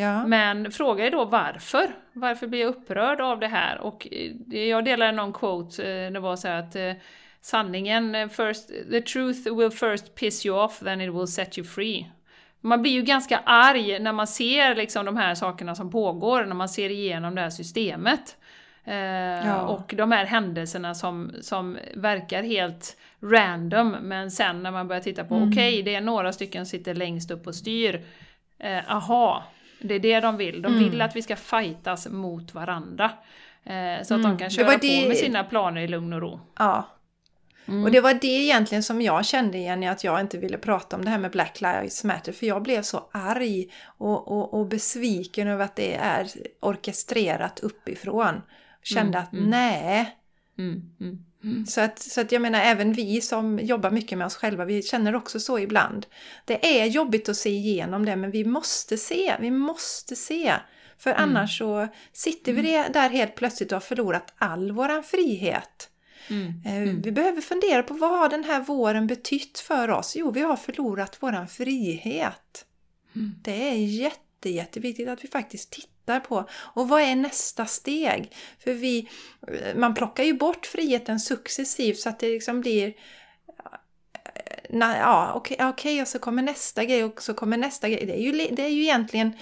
[0.00, 0.26] Ja.
[0.26, 1.86] men fråga är då varför?
[2.12, 3.78] Varför blir jag upprörd av det här?
[3.80, 4.08] Och
[4.52, 6.92] eh, jag delade någon quote, eh, det var så här att eh,
[7.40, 12.10] sanningen, first, the truth will first piss you off, then it will set you free.
[12.60, 16.54] Man blir ju ganska arg när man ser liksom de här sakerna som pågår, när
[16.54, 18.36] man ser igenom det här systemet.
[18.84, 25.02] Eh, Och de här händelserna som, som verkar helt random, men sen när man börjar
[25.02, 28.04] titta på, okej, det är några stycken som sitter längst upp och styr.
[28.58, 29.44] Eh, aha,
[29.80, 30.62] det är det de vill.
[30.62, 33.10] De vill att vi ska fightas mot varandra.
[33.64, 36.12] Eh, så att de kan Det köra var på det- med sina planer i lugn
[36.12, 36.40] och ro.
[36.58, 36.88] ja.
[37.84, 41.04] Och det var det egentligen som jag kände Jenny, att jag inte ville prata om
[41.04, 42.32] det här med Black Lives Matter.
[42.32, 43.66] För jag blev så arg
[43.98, 46.26] och, och, och besviken över att det är
[46.60, 48.42] orkestrerat uppifrån.
[48.82, 50.16] Kände att nej.
[50.58, 50.82] Mm,
[51.44, 51.66] mm.
[51.66, 54.82] Så att, så att jag menar även vi som jobbar mycket med oss själva, vi
[54.82, 56.06] känner också så ibland.
[56.44, 60.54] Det är jobbigt att se igenom det men vi måste se, vi måste se.
[60.98, 65.90] För annars så sitter vi det- där helt plötsligt och har förlorat all våran frihet.
[66.30, 66.62] Mm.
[66.66, 70.16] Eh, Vi behöver fundera på vad har den här våren betytt för oss?
[70.16, 72.64] Jo, vi har förlorat våran frihet.
[73.16, 73.34] Mm.
[73.42, 76.48] Det är jätte, jätteviktigt att vi faktiskt tittar på.
[76.74, 78.32] Och vad är nästa steg?
[78.58, 79.08] För vi,
[79.48, 82.92] eh, man plockar ju bort friheten successivt så att det liksom blir eh,
[84.70, 88.06] na- ja, okej, okej, och så kommer nästa grej och så kommer nästa grej.
[88.06, 89.32] Det är ju, det är ju egentligen,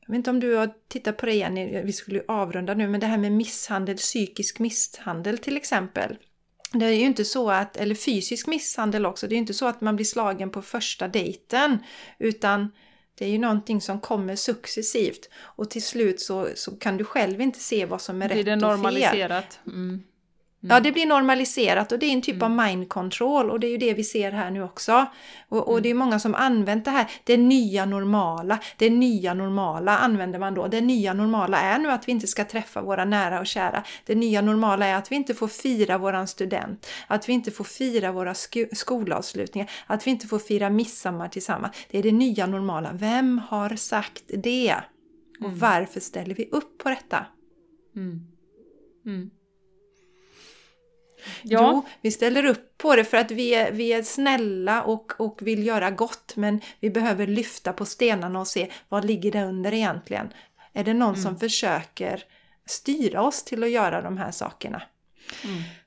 [0.00, 2.88] jag vet inte om du har tittat på det igen, vi skulle ju avrunda nu,
[2.88, 6.18] men det här med misshandel, psykisk misshandel till exempel.
[6.72, 9.66] Det är ju inte så att, eller fysisk misshandel också, det är ju inte så
[9.66, 11.78] att man blir slagen på första dejten,
[12.18, 12.72] utan
[13.18, 15.28] det är ju någonting som kommer successivt.
[15.40, 18.52] Och till slut så, så kan du själv inte se vad som är rätt det
[18.52, 18.68] och fel.
[18.70, 19.58] normaliserat?
[19.66, 20.02] Mm.
[20.60, 22.60] Ja, det blir normaliserat och det är en typ Mm.
[22.60, 25.06] av mind control och det är ju det vi ser här nu också.
[25.48, 25.68] Och, Mm.
[25.68, 30.38] och det är många som använt det här, det nya normala, det nya normala använder
[30.38, 30.66] man då.
[30.66, 33.82] Det nya normala är nu att vi inte ska träffa våra nära och kära.
[34.06, 37.64] Det nya normala är att vi inte får fira våran student, att vi inte får
[37.64, 41.76] fira våra sko- skolavslutningar, att vi inte får fira midsommar tillsammans.
[41.90, 42.90] Det är det nya normala.
[42.92, 44.74] Vem har sagt det?
[45.40, 45.58] Och Mm.
[45.58, 47.26] varför ställer vi upp på detta?
[49.06, 49.30] Mm.
[51.18, 51.64] Mm.
[51.64, 55.38] Jo, vi ställer upp på det för att vi är, vi är snälla och, och
[55.42, 59.74] vill göra gott men vi behöver lyfta på stenarna och se vad ligger där under
[59.74, 60.28] egentligen.
[60.72, 62.22] Är det någon som försöker
[62.66, 64.82] styra oss till att göra de här sakerna?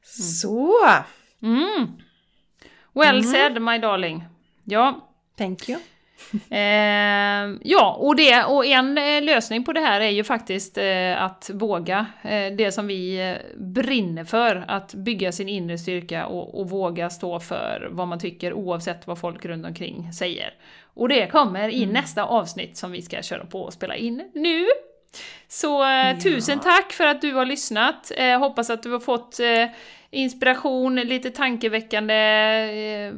[0.04, 0.74] Så,
[1.42, 1.88] Mm.
[2.94, 4.24] Well said my darling.
[4.64, 5.80] Ja, thank you.
[6.50, 11.24] Eh, ja, och, det, och en eh, lösning på det här är ju faktiskt eh,
[11.24, 16.60] att våga eh, det som vi eh, brinner för, att bygga sin inre styrka och,
[16.60, 20.54] och våga stå för vad man tycker oavsett vad folk runt omkring säger.
[20.94, 24.66] Och det kommer i nästa avsnitt som vi ska köra på och spela in nu.
[25.48, 28.12] Så eh, tusen tack för att du har lyssnat.
[28.40, 29.40] Hoppas att du har fått
[30.12, 33.14] inspiration, lite tankeväckande eh,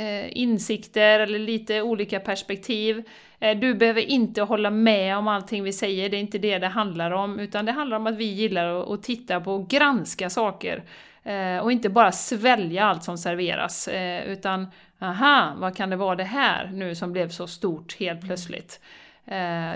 [0.00, 3.02] eh, insikter eller lite olika perspektiv.
[3.40, 6.66] Eh, du behöver inte hålla med om allting vi säger, det är inte det det
[6.66, 10.30] handlar om, utan det handlar om att vi gillar att, att titta på och granska
[10.30, 10.84] saker.
[11.22, 14.66] Eh, och inte bara svälja allt som serveras, eh, utan
[14.98, 18.80] aha, vad kan det vara det här nu som blev så stort helt plötsligt?
[18.80, 19.05] Mm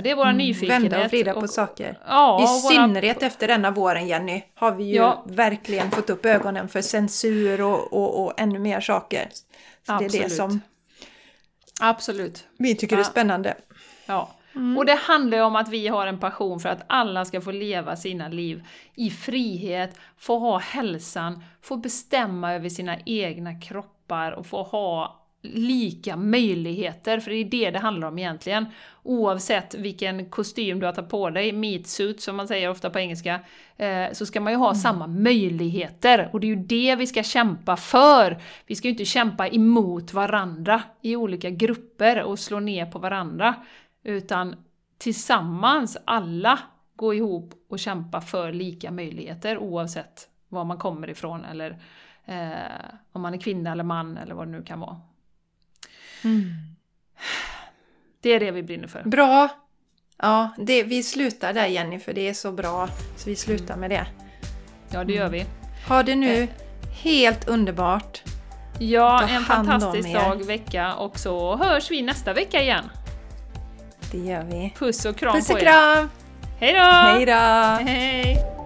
[0.03, 0.82] det är våra nyfikenhet.
[0.92, 1.98] Vända och vrida på saker.
[2.07, 5.24] Ja, I och våra- synnerhet efter denna våren Jenny har vi ju Ja.
[5.26, 9.28] verkligen fått upp ögonen för censur och, och, och ännu mer saker.
[9.86, 10.32] Så det är det Absolut.
[10.32, 10.61] som
[11.80, 12.46] Absolut.
[12.59, 13.05] vi tycker är Ja.
[13.05, 13.55] spännande.
[14.07, 14.30] Ja.
[14.78, 17.51] Och det handlar ju om att vi har en passion för att alla ska få
[17.51, 24.46] leva sina liv i frihet, få ha hälsan, få bestämma över sina egna kroppar och
[24.46, 28.66] få ha lika möjligheter, för det är det det handlar om egentligen.
[29.03, 32.99] Oavsett vilken kostym du har tagit på dig, meat suit som man säger ofta på
[32.99, 33.41] engelska,
[33.76, 36.30] eh, så ska man ju ha samma möjligheter.
[36.32, 38.38] Och det är ju det vi ska kämpa för.
[38.66, 43.55] Vi ska ju inte kämpa emot varandra i olika grupper och slå ner på varandra.
[44.05, 44.57] Utan
[44.99, 46.59] tillsammans, alla,
[46.97, 51.78] gå ihop och kämpa för lika möjligheter oavsett var man kommer ifrån eller
[52.24, 55.01] eh, om man är kvinna eller man eller vad det nu kan vara.
[58.23, 59.03] Det är det vi brinner för.
[59.03, 59.49] Bra!
[60.23, 62.89] Ja, det, vi slutar där Jenny, för det är så bra.
[63.16, 64.07] Så vi slutar med det.
[64.91, 65.47] Ja, det gör vi.
[65.89, 66.49] Ha det nu
[67.03, 68.23] helt underbart.
[68.79, 70.14] Ja, en fantastisk er.
[70.14, 72.85] dag, vecka och så hörs vi nästa vecka igen.
[74.12, 74.75] Det gör vi.
[74.79, 75.64] Puss och kram Puss på och er.
[75.64, 76.11] kram!
[76.61, 76.79] Hej då!
[76.79, 77.91] Hej då!
[77.91, 78.60] Hej!